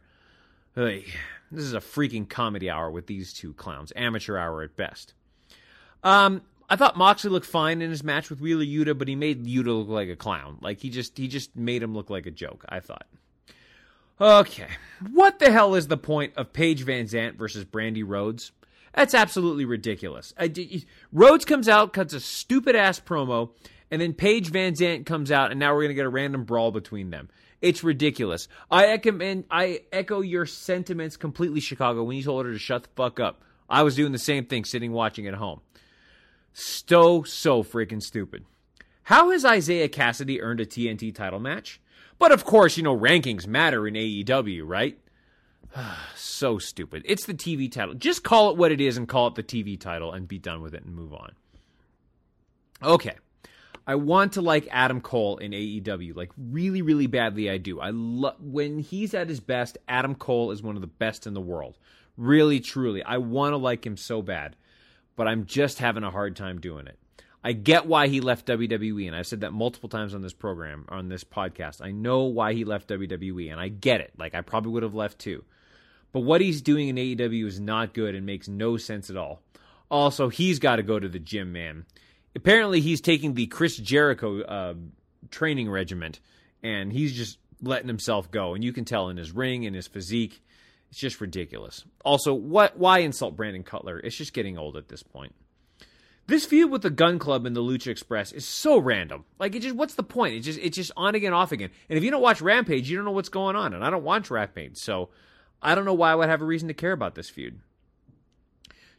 [0.73, 1.07] Hey,
[1.51, 5.13] this is a freaking comedy hour with these two clowns, amateur hour at best.
[6.05, 9.45] Um, I thought Moxley looked fine in his match with Wheeler Yuta, but he made
[9.45, 10.57] Yuta look like a clown.
[10.61, 12.63] Like he just he just made him look like a joke.
[12.69, 13.07] I thought.
[14.21, 14.69] Okay,
[15.11, 18.53] what the hell is the point of Paige Van Zant versus Brandi Rhodes?
[18.93, 20.33] That's absolutely ridiculous.
[20.39, 20.81] I,
[21.11, 23.49] Rhodes comes out, cuts a stupid ass promo,
[23.91, 26.71] and then Paige Van Zant comes out, and now we're gonna get a random brawl
[26.71, 27.29] between them.
[27.61, 28.47] It's ridiculous.
[28.69, 32.03] I echo, I echo your sentiments completely, Chicago.
[32.03, 34.65] When you told her to shut the fuck up, I was doing the same thing,
[34.65, 35.61] sitting watching at home.
[36.53, 38.45] So so freaking stupid.
[39.03, 41.79] How has Isiah Kassidy earned a TNT title match?
[42.17, 44.97] But of course, you know rankings matter in AEW, right?
[46.15, 47.03] so stupid.
[47.05, 47.93] It's the TV title.
[47.93, 50.61] Just call it what it is and call it the TV title and be done
[50.61, 51.33] with it and move on.
[52.81, 53.15] Okay.
[53.87, 57.49] I want to like Adam Cole in AEW, like really, really badly.
[57.49, 57.79] I do.
[57.79, 59.77] I love when he's at his best.
[59.87, 61.77] Adam Cole is one of the best in the world.
[62.17, 64.55] Really, truly, I want to like him so bad,
[65.15, 66.97] but I'm just having a hard time doing it.
[67.43, 70.85] I get why he left WWE, and I've said that multiple times on this program,
[70.89, 71.79] on this podcast.
[71.79, 74.13] I know why he left WWE, and I get it.
[74.17, 75.43] Like I probably would have left too.
[76.11, 79.41] But what he's doing in AEW is not good and makes no sense at all.
[79.91, 81.85] Also, he's got to go to the gym, man.
[82.35, 84.73] Apparently, he's taking the Chris Jericho uh,
[85.31, 86.19] training regiment,
[86.61, 88.53] and he's just letting himself go.
[88.53, 90.43] And you can tell in his ring and his physique,
[90.89, 91.85] it's just ridiculous.
[92.03, 92.77] Also, what?
[92.77, 93.99] Why insult Brandon Cutler?
[93.99, 95.33] It's just getting old at this point.
[96.27, 99.25] This feud with the Gunn Club and the Lucha Express is so random.
[99.37, 100.35] Like it just what's the point?
[100.35, 101.69] It's just it's just on again, off again.
[101.87, 103.73] And if you don't watch Rampage, you don't know what's going on.
[103.73, 105.09] And I don't watch Rampage, so
[105.61, 107.59] I don't know why I would have a reason to care about this feud.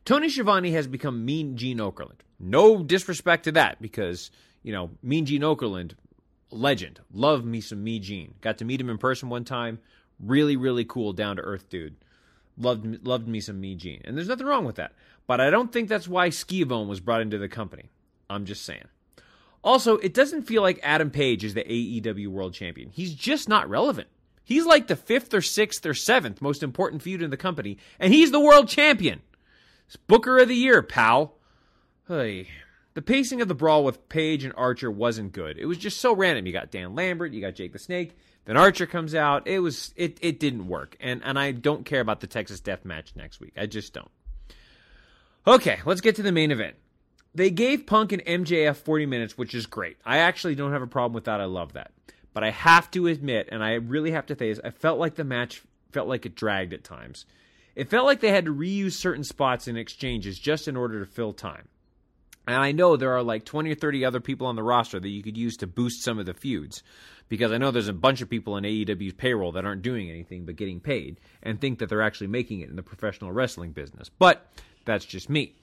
[0.04, 2.20] Tony Schiavone has become Mean Gene Okerlund.
[2.38, 4.30] No disrespect to that, because,
[4.62, 5.92] you know, Mean Gene Okerlund,
[6.50, 7.00] legend.
[7.12, 8.34] Love me some Mean Gene.
[8.40, 9.78] Got to meet him in person one time.
[10.20, 11.96] Really, really cool, down to earth dude.
[12.58, 14.00] Loved loved me some Mean Gene.
[14.04, 14.92] And there's nothing wrong with that.
[15.26, 17.90] But I don't think that's why Schiavone was brought into the company.
[18.30, 18.86] I'm just saying.
[19.62, 22.90] Also, it doesn't feel like Adam Page is the AEW World Champion.
[22.90, 24.08] He's just not relevant.
[24.46, 28.14] He's like the fifth or sixth or seventh most important feud in the company, and
[28.14, 29.20] he's the world champion.
[29.88, 31.35] It's Booker of the Year, pal.
[32.08, 32.48] Hey.
[32.94, 35.58] The pacing of the brawl with Page and Archer wasn't good.
[35.58, 36.46] It was just so random.
[36.46, 38.16] You got Dan Lambert, you got Jake the Snake,
[38.46, 39.46] then Archer comes out.
[39.46, 40.96] It was it it didn't work.
[41.00, 43.52] And and I don't care about the Texas Death Match next week.
[43.56, 44.10] I just don't.
[45.46, 46.76] Okay, let's get to the main event.
[47.34, 49.98] They gave Punk and MJF 40 minutes, which is great.
[50.04, 51.40] I actually don't have a problem with that.
[51.40, 51.92] I love that.
[52.32, 55.16] But I have to admit, and I really have to say this, I felt like
[55.16, 55.62] the match
[55.92, 57.26] felt like it dragged at times.
[57.74, 61.10] It felt like they had to reuse certain spots in exchanges just in order to
[61.10, 61.68] fill time.
[62.46, 65.08] And I know there are like 20 or 30 other people on the roster that
[65.08, 66.82] you could use to boost some of the feuds.
[67.28, 70.44] Because I know there's a bunch of people in AEW's payroll that aren't doing anything
[70.44, 74.08] but getting paid and think that they're actually making it in the professional wrestling business.
[74.08, 74.46] But
[74.84, 75.56] that's just me.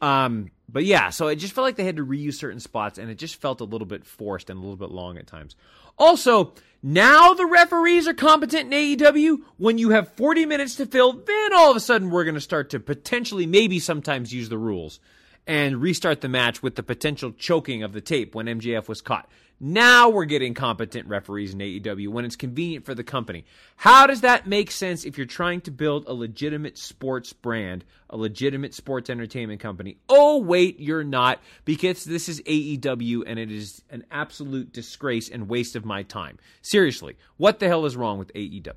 [0.00, 3.08] Um, but yeah, so it just felt like they had to reuse certain spots, and
[3.08, 5.54] it just felt a little bit forced and a little bit long at times.
[5.96, 9.42] Also, now the referees are competent in AEW.
[9.58, 12.40] When you have 40 minutes to fill, then all of a sudden we're going to
[12.40, 14.98] start to potentially, maybe sometimes use the rules
[15.46, 19.28] and restart the match with the potential choking of the tape when MJF was caught.
[19.64, 23.44] Now we're getting competent referees in AEW when it's convenient for the company.
[23.76, 28.16] How does that make sense if you're trying to build a legitimate sports brand, a
[28.16, 29.98] legitimate sports entertainment company?
[30.08, 35.48] Oh, wait, you're not, because this is AEW and it is an absolute disgrace and
[35.48, 36.38] waste of my time.
[36.62, 38.74] Seriously, what the hell is wrong with AEW?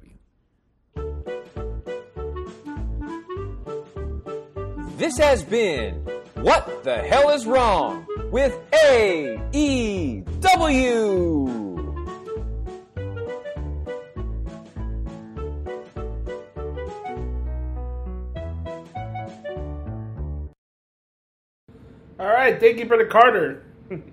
[4.98, 6.06] This has been
[6.46, 9.56] What the Hell is Wrong with AEW.
[22.20, 23.64] All right, thank you, Brother Carter.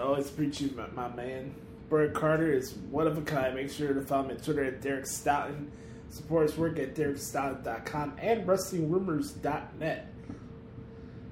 [0.00, 1.54] Always appreciate my, my man.
[1.90, 3.54] Brother Carter is one of a kind.
[3.54, 5.70] Make sure to follow me on Twitter at Derek Stoughton.
[6.08, 10.11] Support his work at DerekStoughton.com and WrestlingRumors.net.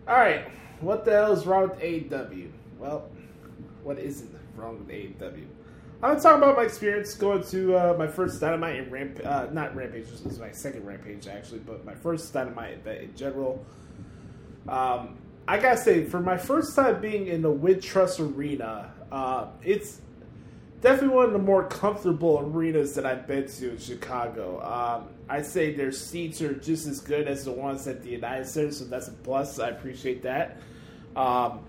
[0.08, 0.50] All right,
[0.80, 2.50] what the hell is wrong with AEW?
[2.78, 3.08] Well,
[3.82, 5.46] what isn't wrong with AEW?
[6.02, 9.48] I'm gonna talk about my experience going to uh, my first Dynamite and Ramp, uh,
[9.52, 10.08] not Rampage.
[10.08, 13.64] This was my second Rampage actually, but my first Dynamite event in general.
[14.66, 20.00] Um, I gotta say, for my first time being in the Wintrust Arena, uh, it's
[20.80, 24.62] definitely one of the more comfortable arenas that I've been to in Chicago.
[24.62, 28.46] Um, I'd say their seats are just as good as the ones at the United
[28.46, 29.58] Center, so that's a plus.
[29.58, 30.56] I appreciate that.
[31.14, 31.60] Um,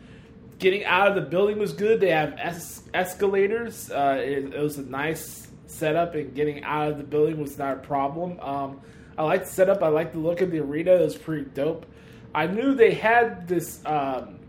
[0.60, 2.00] getting out of the building was good.
[2.00, 3.92] They have es- escalators.
[3.92, 7.78] Uh, it, it was a nice setup, and getting out of the building was not
[7.78, 8.40] a problem.
[8.40, 8.82] Um,
[9.18, 9.84] I like the setup.
[9.84, 10.92] I like the look of the arena.
[10.92, 11.86] It was pretty dope.
[12.34, 14.40] I knew they had this um,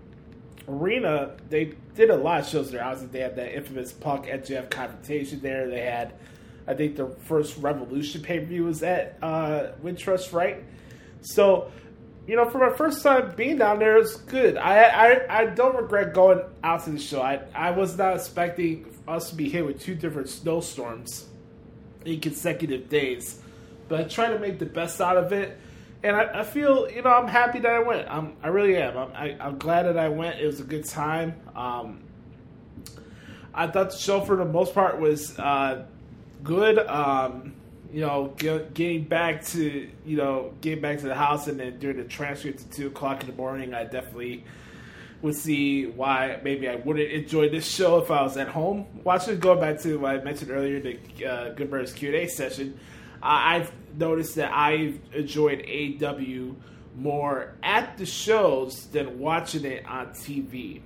[0.69, 1.37] arena.
[1.49, 2.85] They did a lot of shows there.
[2.85, 5.69] Obviously, they had that infamous Punk MJF confrontation there.
[5.69, 6.15] They had,
[6.67, 10.65] I think, the first Revolution pay per view was at uh, Wintrust, right?
[11.23, 11.71] So,
[12.27, 14.57] you know, for my first time being down there, it's good.
[14.57, 17.21] I, I I don't regret going out to the show.
[17.21, 21.27] I I was not expecting us to be hit with two different snowstorms
[22.05, 23.41] in consecutive days,
[23.89, 25.59] but I tried to make the best out of it
[26.03, 28.09] and I, I, feel you know I'm happy that I went.
[28.09, 28.97] I'm, I really am.
[28.97, 30.41] I'm, I, am glad that I went.
[30.41, 31.35] It was a good time.
[31.55, 32.03] Um,
[33.55, 35.85] I thought the show for the most part was uh,
[36.43, 36.79] good.
[36.79, 37.55] Um,
[37.93, 41.79] you know, get, getting back to you know getting back to the house and then
[41.79, 44.45] during the transcript at two o'clock in the morning, I definitely
[45.21, 49.39] would see why maybe I wouldn't enjoy this show if I was at home watching.
[49.39, 52.79] Going back to what I mentioned earlier, the uh, Good Brothers Q and A session.
[53.23, 56.55] I've noticed that I've enjoyed AW
[56.97, 60.81] more at the shows than watching it on TV.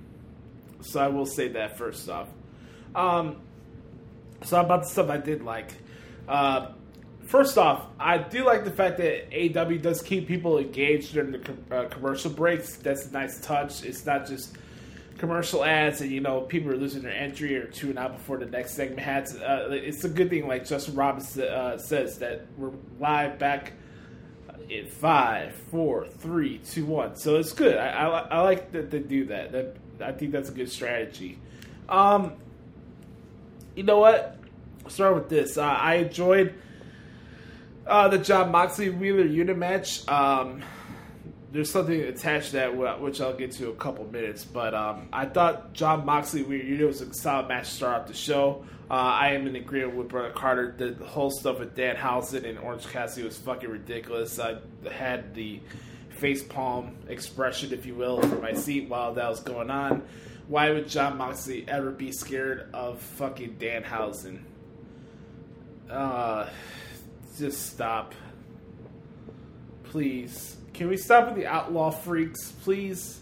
[0.81, 2.27] So I will say that first off.
[2.95, 3.41] Um,
[4.43, 5.73] so about the stuff I did like.
[6.27, 6.71] Uh,
[7.25, 11.39] first off, I do like the fact that AW does keep people engaged during the
[11.39, 12.77] com- uh, commercial breaks.
[12.77, 13.83] That's a nice touch.
[13.83, 14.55] It's not just
[15.17, 18.45] commercial ads and you know people are losing their entry or tuning out before the
[18.45, 19.35] next segment has.
[19.35, 23.73] Uh, it's a good thing, like Justin Roberts uh, says, that we're live back
[24.69, 27.15] in five, four, three, two, one.
[27.15, 27.77] So it's good.
[27.77, 29.51] I, I, I like that they do that.
[29.51, 31.39] That I think that's a good strategy.
[31.89, 32.33] Um,
[33.75, 34.37] you know what?
[34.83, 35.57] I'll start with this.
[35.57, 36.55] Uh, I enjoyed
[37.85, 40.07] uh, the Jon Moxley Wheeler Yuta match.
[40.07, 40.61] Um,
[41.57, 44.45] there's something attached to that, which I'll get to in a couple minutes.
[44.45, 48.13] But um, I thought Jon Moxley Wheeler was a solid match to start off the
[48.13, 48.63] show.
[48.91, 50.75] Uh, I am in agreement with Brother Carter.
[50.77, 54.37] The whole stuff with Danhausen and Orange Cassidy was fucking ridiculous.
[54.37, 54.59] I
[54.91, 55.59] had the
[56.09, 60.03] face palm expression, if you will, for my seat while that was going on.
[60.47, 64.41] Why would Jon Moxley ever be scared of fucking Danhausen?
[65.89, 66.49] Uh,
[67.35, 68.13] just stop.
[69.85, 70.57] Please.
[70.77, 73.19] Can we stop with the outlaw freaks, please?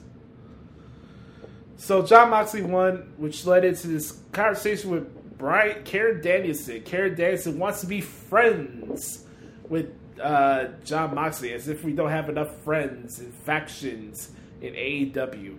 [1.77, 6.81] So Jon Moxley won, which led into this conversation with Brian Karen Danielson.
[6.81, 9.23] Karen Danielson wants to be friends
[9.69, 15.57] with uh, Jon Moxley, as if we don't have enough friends and factions in AEW.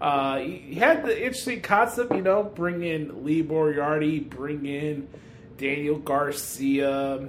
[0.00, 5.08] Uh, he had the interesting concept, you know, bring in Lee Moriarty, bring in
[5.56, 7.28] Daniel Garcia,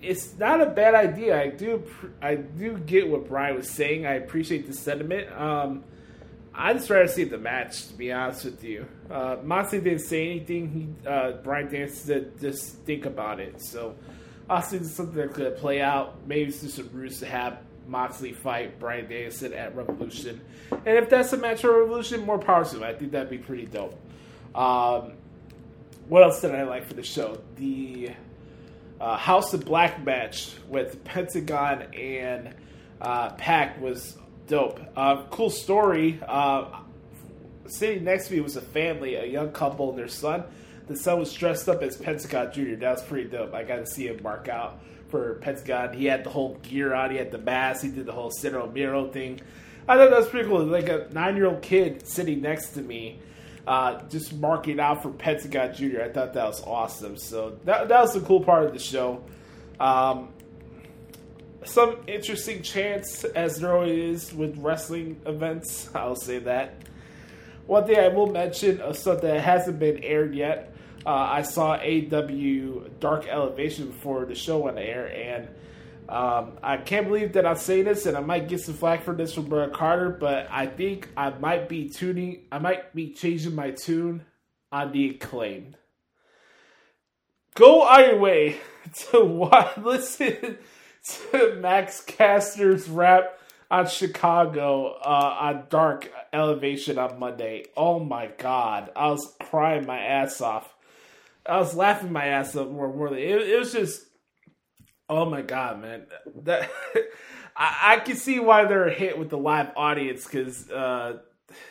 [0.00, 1.40] it's not a bad idea.
[1.40, 1.82] I do
[2.22, 4.06] I do get what Brian was saying.
[4.06, 5.30] I appreciate the sentiment.
[5.32, 5.84] Um,
[6.54, 8.86] I just rather see the match, to be honest with you.
[9.08, 10.96] Uh, Moxley didn't say anything.
[11.02, 13.62] He, uh, Brian Dance said just think about it.
[13.62, 13.94] So
[14.50, 16.26] obviously, it's something that could play out.
[16.26, 20.40] Maybe it's just a ruse to have Moxley fight Bryan Danielson at Revolution.
[20.70, 22.82] And if that's a match for Revolution, more power to him.
[22.82, 23.98] I think that'd be pretty dope.
[24.54, 25.12] Um,
[26.08, 27.40] what else did I like for the show?
[27.56, 28.10] The
[29.00, 32.54] uh, House of Black match with Pentagon and
[33.00, 34.16] uh, Pac was
[34.46, 34.80] dope.
[34.96, 36.20] Uh, cool story.
[36.26, 36.80] Uh,
[37.66, 40.44] sitting next to me was a family, a young couple and their son.
[40.88, 42.76] The son was dressed up as Pentagon Jr.
[42.76, 43.54] That was pretty dope.
[43.54, 45.92] I got to see him mark out for Pentagon.
[45.92, 47.10] He had the whole gear on.
[47.10, 47.82] He had the mask.
[47.82, 49.40] He did the whole Cero Miedo thing.
[49.86, 50.64] I thought that was pretty cool.
[50.64, 53.20] Like a nine year old kid sitting next to me
[53.68, 56.00] uh, just marking out for Pentagon Jr.
[56.00, 57.18] I thought that was awesome.
[57.18, 59.22] So that, that was the cool part of the show.
[59.78, 60.30] Um,
[61.64, 65.90] some interesting chants, as there always is with wrestling events.
[65.94, 66.82] I'll say that.
[67.66, 70.74] One thing I will mention of something that hasn't been aired yet.
[71.04, 75.46] Uh, I saw AW Dark Elevation before the show went air, and
[76.08, 79.14] um, I can't believe that I'm saying this, and I might get some flack for
[79.14, 83.54] this from Brad Carter, but I think I might be tuning, I might be changing
[83.54, 84.24] my tune
[84.72, 85.76] on the acclaimed.
[87.54, 88.56] Go out your way
[89.10, 89.18] to
[89.76, 90.58] listen
[91.30, 93.38] to Max Caster's rap
[93.70, 97.66] on Chicago uh, on Dark Elevation on Monday.
[97.76, 100.74] Oh my god, I was crying my ass off.
[101.44, 103.10] I was laughing my ass off more more.
[103.10, 104.06] Than, it, it was just,
[105.08, 106.06] oh my god, man.
[106.42, 106.70] That
[107.56, 111.18] I, I can see why they're hit with the live audience because, uh,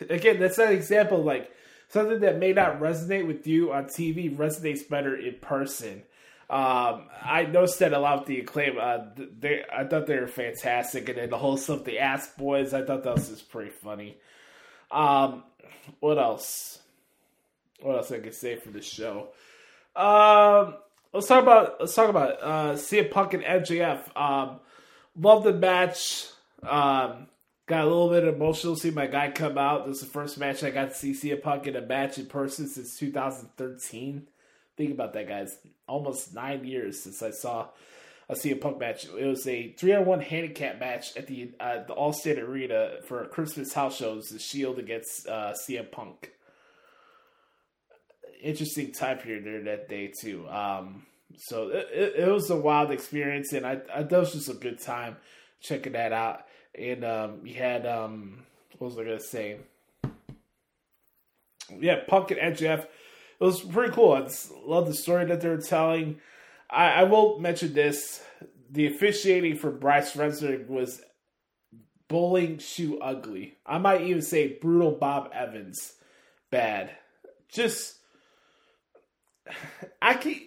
[0.08, 1.50] again, that's an example like
[1.88, 6.02] something that may not resonate with you on TV resonates better in person.
[6.50, 8.78] Um, I noticed that a lot of the acclaim.
[8.80, 12.72] Uh, they, I thought they were fantastic, and then the whole stuff, the Ass Boys,
[12.72, 14.16] I thought that was just pretty funny.
[14.90, 15.44] Um,
[16.00, 16.78] what else?
[17.82, 19.28] What else I could say for the show?
[19.94, 20.76] Um,
[21.12, 24.16] let's talk about let's talk about uh, CM Punk and MJF.
[24.16, 24.60] Um,
[25.16, 26.26] love the match.
[26.62, 27.28] Um,
[27.66, 29.86] got a little bit emotional to see my guy come out.
[29.86, 32.26] This is the first match I got to see CM Punk in a match in
[32.26, 34.28] person since 2013.
[34.76, 35.58] Think about that, guys.
[35.86, 37.68] Almost nine years since I saw
[38.28, 39.06] a CM Punk match.
[39.06, 43.26] It was a three on one handicap match at the uh, the Allstate Arena for
[43.26, 44.28] Christmas house shows.
[44.28, 46.32] The Shield against uh, CM Punk.
[48.42, 50.48] Interesting time period there that day too.
[50.48, 51.06] Um,
[51.36, 54.54] so it, it, it, was a wild experience, and I, I that was just a
[54.54, 55.16] good time
[55.60, 56.44] checking that out.
[56.78, 58.44] And um, you had um,
[58.78, 59.58] what was I gonna say?
[61.78, 62.86] Yeah, Punk and MJF
[63.40, 64.14] it was pretty cool.
[64.14, 64.28] I
[64.64, 66.20] love the story that they're telling.
[66.68, 68.22] I, I will mention this:
[68.70, 71.00] the officiating for Bryce Remsburg was
[72.08, 73.58] bowling shoe ugly.
[73.64, 75.94] I might even say brutal Bob Evans
[76.50, 76.96] bad.
[77.48, 77.97] Just
[80.02, 80.40] I can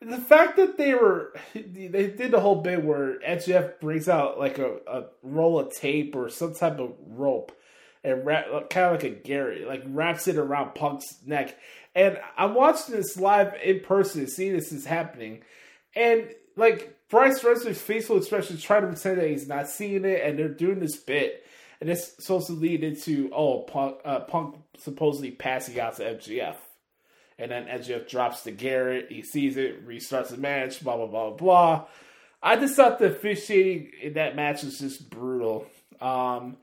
[0.00, 4.58] the fact that they were they did the whole bit where MJF brings out like
[4.58, 7.52] a, a roll of tape or some type of rope
[8.04, 11.56] and wrap, kind of like a Gary, like wraps it around Punk's neck.
[11.94, 15.42] And I'm watching this live in person, seeing this is happening,
[15.96, 20.38] and like Bryce Remsburg's facial expression trying to pretend that he's not seeing it, and
[20.38, 21.44] they're doing this bit,
[21.80, 26.56] and it's supposed to lead into oh Punk, uh, Punk supposedly passing out to MJF,
[27.38, 31.30] and then MJF drops to Garrett, he sees it, restarts the match, blah blah blah
[31.30, 31.86] blah.
[32.42, 35.66] I just thought the officiating in that match was just brutal.
[36.00, 36.56] Um,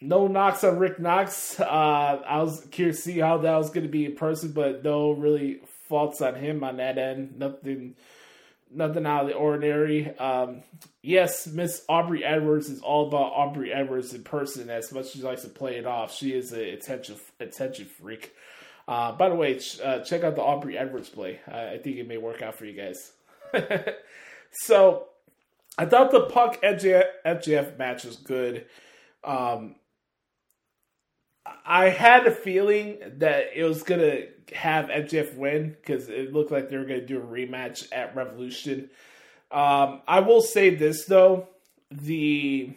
[0.00, 1.58] no knocks on Rick Knox.
[1.58, 4.84] Uh, I was curious to see how that was going to be in person, but
[4.84, 7.38] no really faults on him on that end.
[7.38, 7.94] Nothing,
[8.70, 10.16] nothing out of the ordinary.
[10.18, 10.62] Um,
[11.02, 14.68] yes, Miss Aubrey Edwards is all about Aubrey Edwards in person.
[14.68, 18.34] As much as she likes to play it off, she is an attention attention freak.
[18.86, 21.40] Uh, by the way, uh, check out the Aubrey Edwards play.
[21.46, 23.12] I think it may work out for you guys.
[24.52, 25.08] so,
[25.78, 28.66] I thought the Punk MJF, MJF match was good.
[29.24, 29.76] Um,
[31.64, 36.68] I had a feeling that it was gonna have MJF win because it looked like
[36.68, 38.90] they were gonna do a rematch at Revolution.
[39.50, 41.48] Um, I will say this though,
[41.90, 42.74] the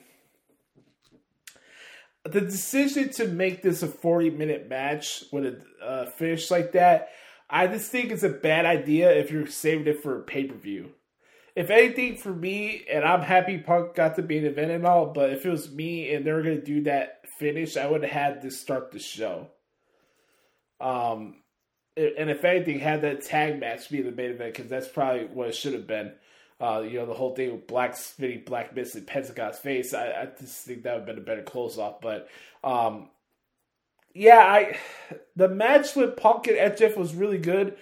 [2.28, 7.10] the decision to make this a 40 minute match with a uh, finish like that,
[7.50, 10.56] I just think it's a bad idea if you're saving it for a pay per
[10.56, 10.92] view
[11.58, 15.08] if anything for me, and I'm happy Punk got to the main event and all,
[15.08, 18.12] but if it was me and they were gonna do that finish, I would have
[18.12, 19.48] had to start the show.
[20.80, 21.42] Um,
[21.96, 25.48] and if anything, had that tag match be the main event because that's probably what
[25.48, 26.14] it should have been.
[26.60, 29.94] Uh, you know, the whole thing with Black spitting Black Mist in Pentagon's face.
[29.94, 32.02] I, I just think that would have been a better close off.
[32.02, 32.30] But
[32.64, 33.10] um,
[34.14, 34.78] yeah, I
[35.36, 37.78] the match with Punk and MJF was really good.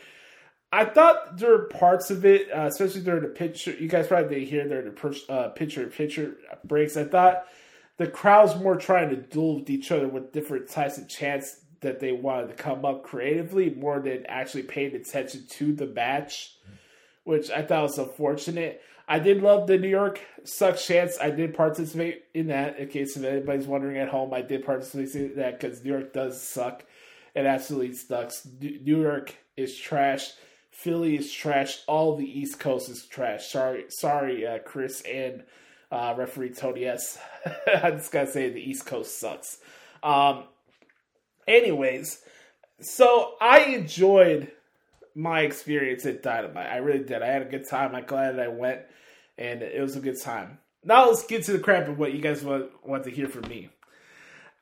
[0.72, 3.72] I thought there were parts of it, uh, especially during the picture.
[3.72, 6.35] You guys probably didn't hear during the uh, picture picture
[6.65, 6.97] breaks.
[6.97, 7.45] I thought
[7.97, 11.99] the crowd's more trying to duel with each other with different types of chants that
[11.99, 16.57] they wanted to come up creatively more than actually paying attention to the match,
[17.26, 18.81] which I thought was unfortunate.
[19.07, 21.18] I did love the New York sucks Chance.
[21.19, 22.80] I did participate in that.
[22.80, 26.14] In case if anybody's wondering at home, I did participate in that because New York
[26.14, 26.85] does suck.
[27.35, 28.47] It absolutely sucks.
[28.60, 30.31] New York is trash.
[30.72, 31.81] Philly is trash.
[31.88, 33.47] All the East Coast is trash.
[33.47, 35.43] Sorry, sorry, uh, Chris and
[35.91, 37.18] uh, referee Tony S.
[37.68, 39.57] I just gotta say the East Coast sucks.
[40.03, 40.45] Um,
[41.47, 42.19] anyways,
[42.81, 44.52] so I enjoyed
[45.16, 46.70] my experience at Dynamite.
[46.70, 47.24] I really did.
[47.24, 47.96] I had a good time.
[47.96, 48.82] I'm glad that I went,
[49.38, 50.60] and it was a good time.
[50.84, 53.50] Now let's get to the crap of what you guys want, want to hear from
[53.50, 53.70] me.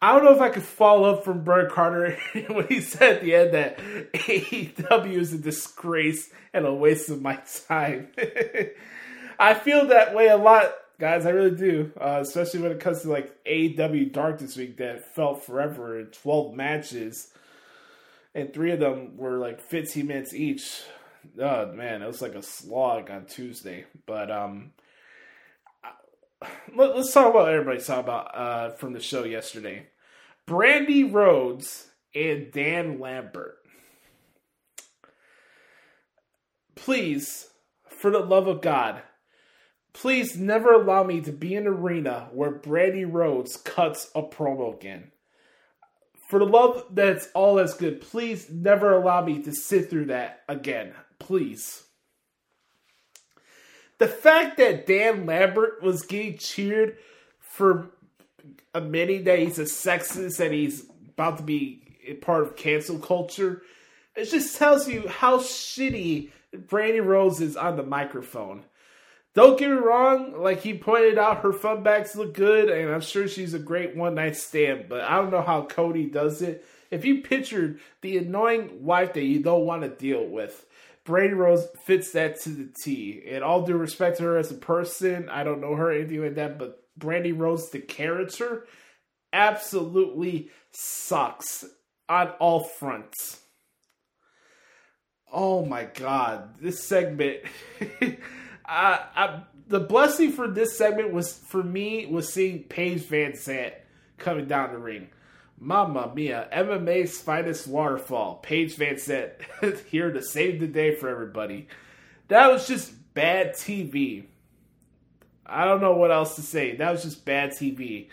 [0.02, 2.18] I don't know if I could follow up from Bert Carter
[2.50, 7.22] when he said at the end that AEW is a disgrace and a waste of
[7.22, 8.10] my time.
[9.40, 11.26] I feel that way a lot, guys.
[11.26, 15.16] I really do, uh, especially when it comes to like AEW Dark this week that
[15.16, 17.33] felt forever in twelve matches,
[18.36, 20.82] and three of them were like fifteen minutes each.
[21.40, 23.86] Oh man, it was like a slog on Tuesday.
[24.06, 24.72] But um,
[26.76, 29.88] let, us talk about what everybody's talking about uh, from the show yesterday.
[30.48, 33.58] Brandi Rhodes and Dan Lambert.
[36.76, 37.50] Please,
[37.88, 39.02] for the love of God,
[39.94, 44.76] please never allow me to be in an arena where Brandi Rhodes cuts a promo
[44.76, 45.13] again.
[46.34, 50.42] For the love that's all that's good, please never allow me to sit through that
[50.50, 50.94] again.
[51.20, 51.84] Please.
[54.00, 56.98] The fact that Dan Lambert was getting cheered
[57.40, 57.92] for
[58.74, 63.62] admitting that he's a sexist and he's about to be a part of cancel culture,
[64.16, 68.64] it just tells you how shitty Brandi Rhodes is on the microphone.
[69.34, 73.02] Don't get me wrong, like he pointed out, her fun bags look good, and I'm
[73.02, 76.64] sure she's a great one night stand, but I don't know how Cody does it.
[76.92, 80.68] If you pictured the annoying wife that you don't want to deal with,
[81.04, 83.24] Brandi Rhodes fits that to the T.
[83.28, 86.36] And all due respect to her as a person, I don't know her anything like
[86.36, 88.68] that, but Brandi Rhodes, the character,
[89.34, 91.66] absolutely sucks
[92.08, 93.40] on all fronts.
[95.32, 97.40] Oh my god, this segment.
[98.66, 103.74] I, the blessing for this segment was for me was seeing Paige VanZant
[104.18, 105.10] coming down the ring.
[105.60, 108.36] Mama mia, MMA's finest waterfall.
[108.36, 111.68] Paige VanZant here to save the day for everybody.
[112.28, 114.26] That was just bad TV.
[115.46, 116.76] I don't know what else to say.
[116.76, 118.08] That was just bad TV.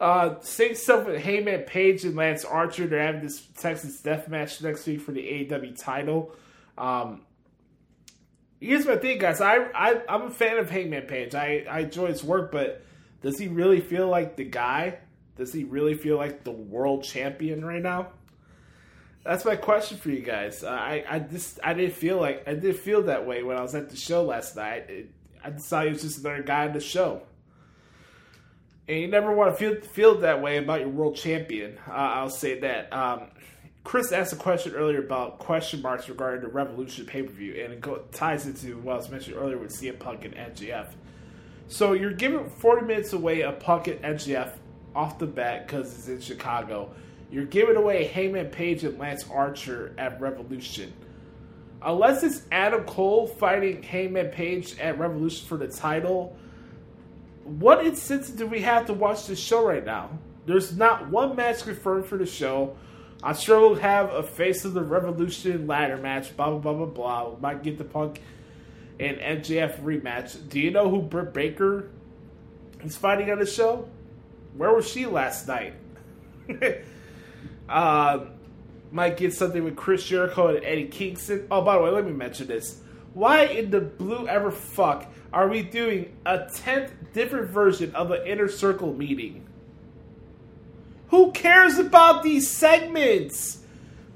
[0.00, 2.86] Uh, same stuff with Hangman Page and Lance Archer.
[2.86, 6.34] They're having this Texas Death Match next week for the AEW title.
[6.76, 7.22] Um,
[8.62, 9.40] here's my thing, guys.
[9.40, 11.34] I, I I'm a fan of Hangman Page.
[11.34, 12.84] I I enjoy his work, but
[13.20, 14.98] does he really feel like the guy?
[15.36, 18.08] Does he really feel like the world champion right now?
[19.24, 20.64] That's my question for you guys.
[20.64, 23.62] Uh, I I just I didn't feel like I didn't feel that way when I
[23.62, 24.88] was at the show last night.
[24.88, 25.10] It,
[25.44, 27.22] I decided he was just another guy on the show.
[28.88, 31.78] And you never want to feel feel that way about your world champion.
[31.88, 32.92] Uh, I'll say that.
[32.92, 33.30] Um,
[33.84, 37.72] Chris asked a question earlier about question marks regarding the Revolution pay per view, and
[37.72, 40.88] it go, ties into what I was mentioning earlier with CM Punk and MJF.
[41.68, 44.52] So you're giving 40 minutes away a Punk and MJF
[44.94, 46.94] off the bat because it's in Chicago.
[47.30, 50.92] You're giving away Hangman Page and Lance Archer at Revolution.
[51.80, 56.36] Unless it's Adam Cole fighting Hangman Page at Revolution for the title,
[57.44, 60.10] what incentive do we have to watch this show right now?
[60.46, 62.76] There's not one match confirmed for the show.
[63.22, 66.86] I'm sure we'll have a Face of the Revolution ladder match, blah, blah, blah, blah,
[66.86, 67.38] blah.
[67.40, 68.20] Might get the Punk
[68.98, 70.48] and MJF rematch.
[70.48, 71.90] Do you know who Britt Baker
[72.82, 73.88] is fighting on the show?
[74.56, 75.74] Where was she last night?
[77.68, 78.24] uh,
[78.90, 81.46] might get something with Chris Jericho and Eddie Kingston.
[81.50, 82.80] Oh, by the way, let me mention this.
[83.14, 88.26] Why in the blue ever fuck are we doing a 10th different version of an
[88.26, 89.46] inner circle meeting?
[91.12, 93.58] Who cares about these segments?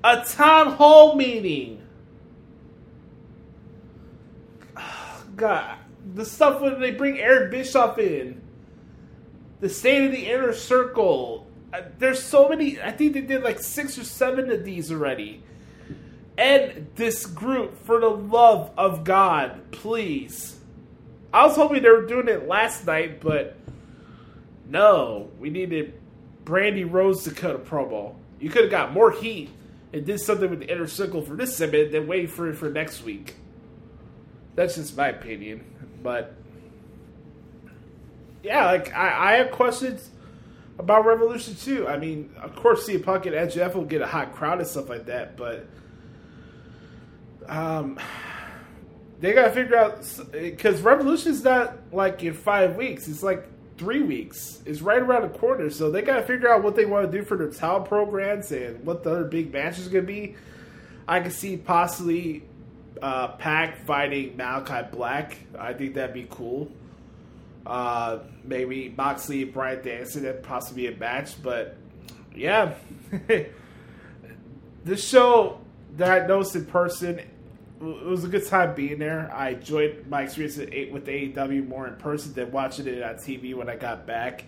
[0.02, 1.86] A town hall meeting.
[5.36, 5.76] God,
[6.14, 8.40] the stuff when they bring Eric Bischoff in,
[9.60, 11.46] the state of the inner circle.
[11.70, 12.80] Uh, there's so many.
[12.80, 15.42] I think they did like six or seven of these already.
[16.38, 20.58] And this group, for the love of God, please.
[21.30, 23.54] I was hoping they were doing it last night, but
[24.66, 25.92] no, we needed
[26.46, 28.14] Brandi Rhodes to cut a promo.
[28.40, 29.50] You could have got more heat
[29.92, 32.70] and did something with the inner circle for this segment than wait for it for
[32.70, 33.34] next week.
[34.54, 35.64] That's just my opinion,
[36.02, 36.34] but
[38.42, 40.08] yeah, like I, I have questions
[40.78, 41.88] about Revolution too.
[41.88, 44.88] I mean, of course, CM Punk and MJF will get a hot crowd and stuff
[44.88, 45.66] like that, but
[47.48, 47.98] um,
[49.20, 53.46] they gotta figure out because Revolution is not like in five weeks; it's like
[53.78, 54.60] three weeks.
[54.64, 57.24] is right around the corner, so they gotta figure out what they want to do
[57.24, 60.36] for their talent programs and what the other big match is gonna be.
[61.08, 62.42] I can see possibly
[63.00, 65.36] uh, Pac fighting Malachi Black.
[65.58, 66.70] I think that'd be cool.
[67.64, 71.40] Uh, maybe Moxley, Bryan Danielson, that possibly a match.
[71.42, 71.76] But
[72.34, 72.74] yeah,
[74.84, 75.60] this show
[75.96, 77.20] that I noticed in person,
[77.80, 79.30] it was a good time being there.
[79.32, 83.68] I enjoyed my experience with AEW more in person than watching it on TV when
[83.68, 84.44] I got back.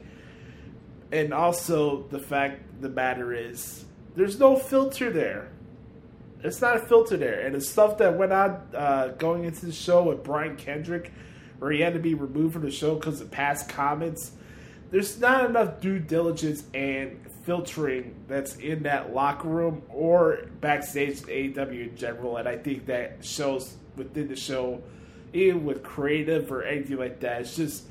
[1.13, 3.85] And also the fact the matter is,
[4.17, 5.49] there's no filter there.
[6.43, 9.73] It's not a filter there, and the stuff that went on uh, going into the
[9.73, 11.11] show with Brian Kendrick
[11.59, 14.33] where he had to be removed from the show because of past comments.
[14.91, 21.29] There's not enough due diligence and filtering that's in that locker room or backstage at
[21.29, 24.83] AEW in general, and I think that shows within the show,
[25.33, 27.41] even with creative or anything like that.
[27.41, 27.85] It's just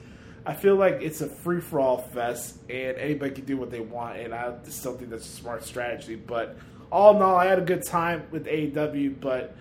[0.46, 3.80] I feel like it's a free for all fest, and anybody can do what they
[3.80, 6.14] want, and I don't think that's a smart strategy.
[6.14, 6.56] But
[6.92, 9.56] all in all, I had a good time with AEW, but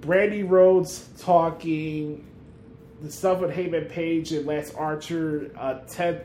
[0.00, 2.24] Brandi Rhodes talking,
[3.02, 6.24] the stuff with Hangman Page and Lance Archer, uh, Ted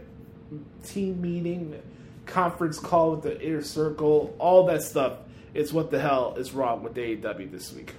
[0.86, 1.82] team meeting,
[2.28, 5.14] conference call with the inner circle, all that stuff
[5.54, 7.94] is what the hell is wrong with AEW this week.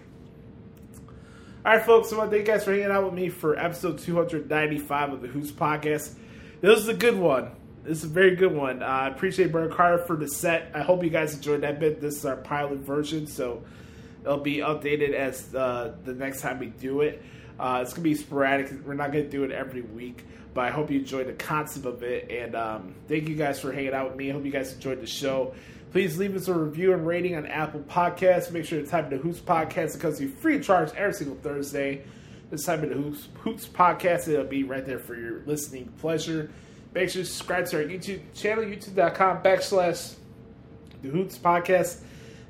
[1.64, 2.10] All right, folks.
[2.10, 5.12] So I want to thank you guys for hanging out with me for episode 295
[5.12, 6.14] of the Hoots Podcast.
[6.60, 7.50] This is a good one.
[7.84, 8.82] This is a very good one.
[8.82, 10.70] Uh, I appreciate Bernard Carter for the set.
[10.74, 12.00] I hope you guys enjoyed that bit.
[12.00, 13.62] This is our pilot version, so
[14.22, 17.22] it'll be updated as uh, the next time we do it.
[17.58, 18.70] Uh, it's gonna be sporadic.
[18.86, 20.24] We're not gonna do it every week,
[20.58, 22.32] but I hope you enjoyed the concept of it.
[22.32, 24.28] And um, thank you guys for hanging out with me.
[24.28, 25.54] I hope you guys enjoyed the show.
[25.92, 28.50] Please leave us a review and rating on Apple Podcasts.
[28.50, 29.94] Make sure to type in the Hoots Podcast.
[29.94, 32.02] It comes to you free of charge every single Thursday.
[32.50, 34.26] Just type in the Hoots, Hoots Podcast.
[34.26, 36.50] It'll be right there for your listening pleasure.
[36.92, 40.16] Make sure to subscribe to our YouTube channel, youtube.com backslash
[41.02, 42.00] the Hoots Podcast.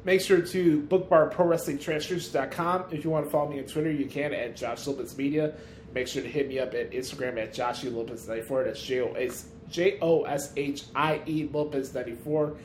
[0.04, 2.86] Make sure to bookmark ProWrestlingTransfers.com.
[2.90, 5.52] If you want to follow me on Twitter, you can at Josh Lopez Media.
[5.98, 8.66] Make sure to hit me up at Instagram at Joshie Lopez94.
[8.66, 12.56] That's J O S H I E Lopez94.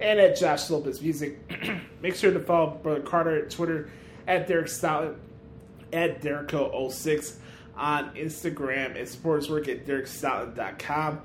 [0.00, 1.38] And at Josh Lopez Music.
[2.00, 3.90] Make sure to follow Brother Carter at Twitter
[4.26, 5.16] at Derek Stoughton
[5.92, 7.36] at Dericho06
[7.76, 11.20] on Instagram and support his work at DerekStoughton.com.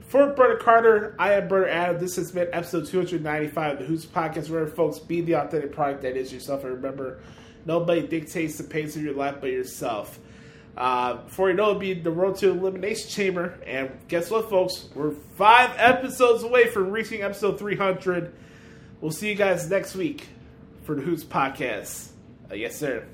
[0.00, 1.98] For Brother Carter, I am Brother Adam.
[1.98, 6.02] This has been episode 295 of the Hoots Podcast, where folks be the authentic product
[6.02, 6.64] that is yourself.
[6.64, 7.20] And remember,
[7.64, 10.18] nobody dictates the pace of your life but yourself.
[10.76, 13.58] Uh, before you know, it'll be the road to Elimination Chamber.
[13.66, 14.88] And guess what, folks?
[14.94, 18.34] We're five episodes away from reaching episode 300.
[19.00, 20.26] We'll see you guys next week
[20.84, 22.10] for the Hoots Podcast.
[22.50, 23.06] Uh, yes, sir.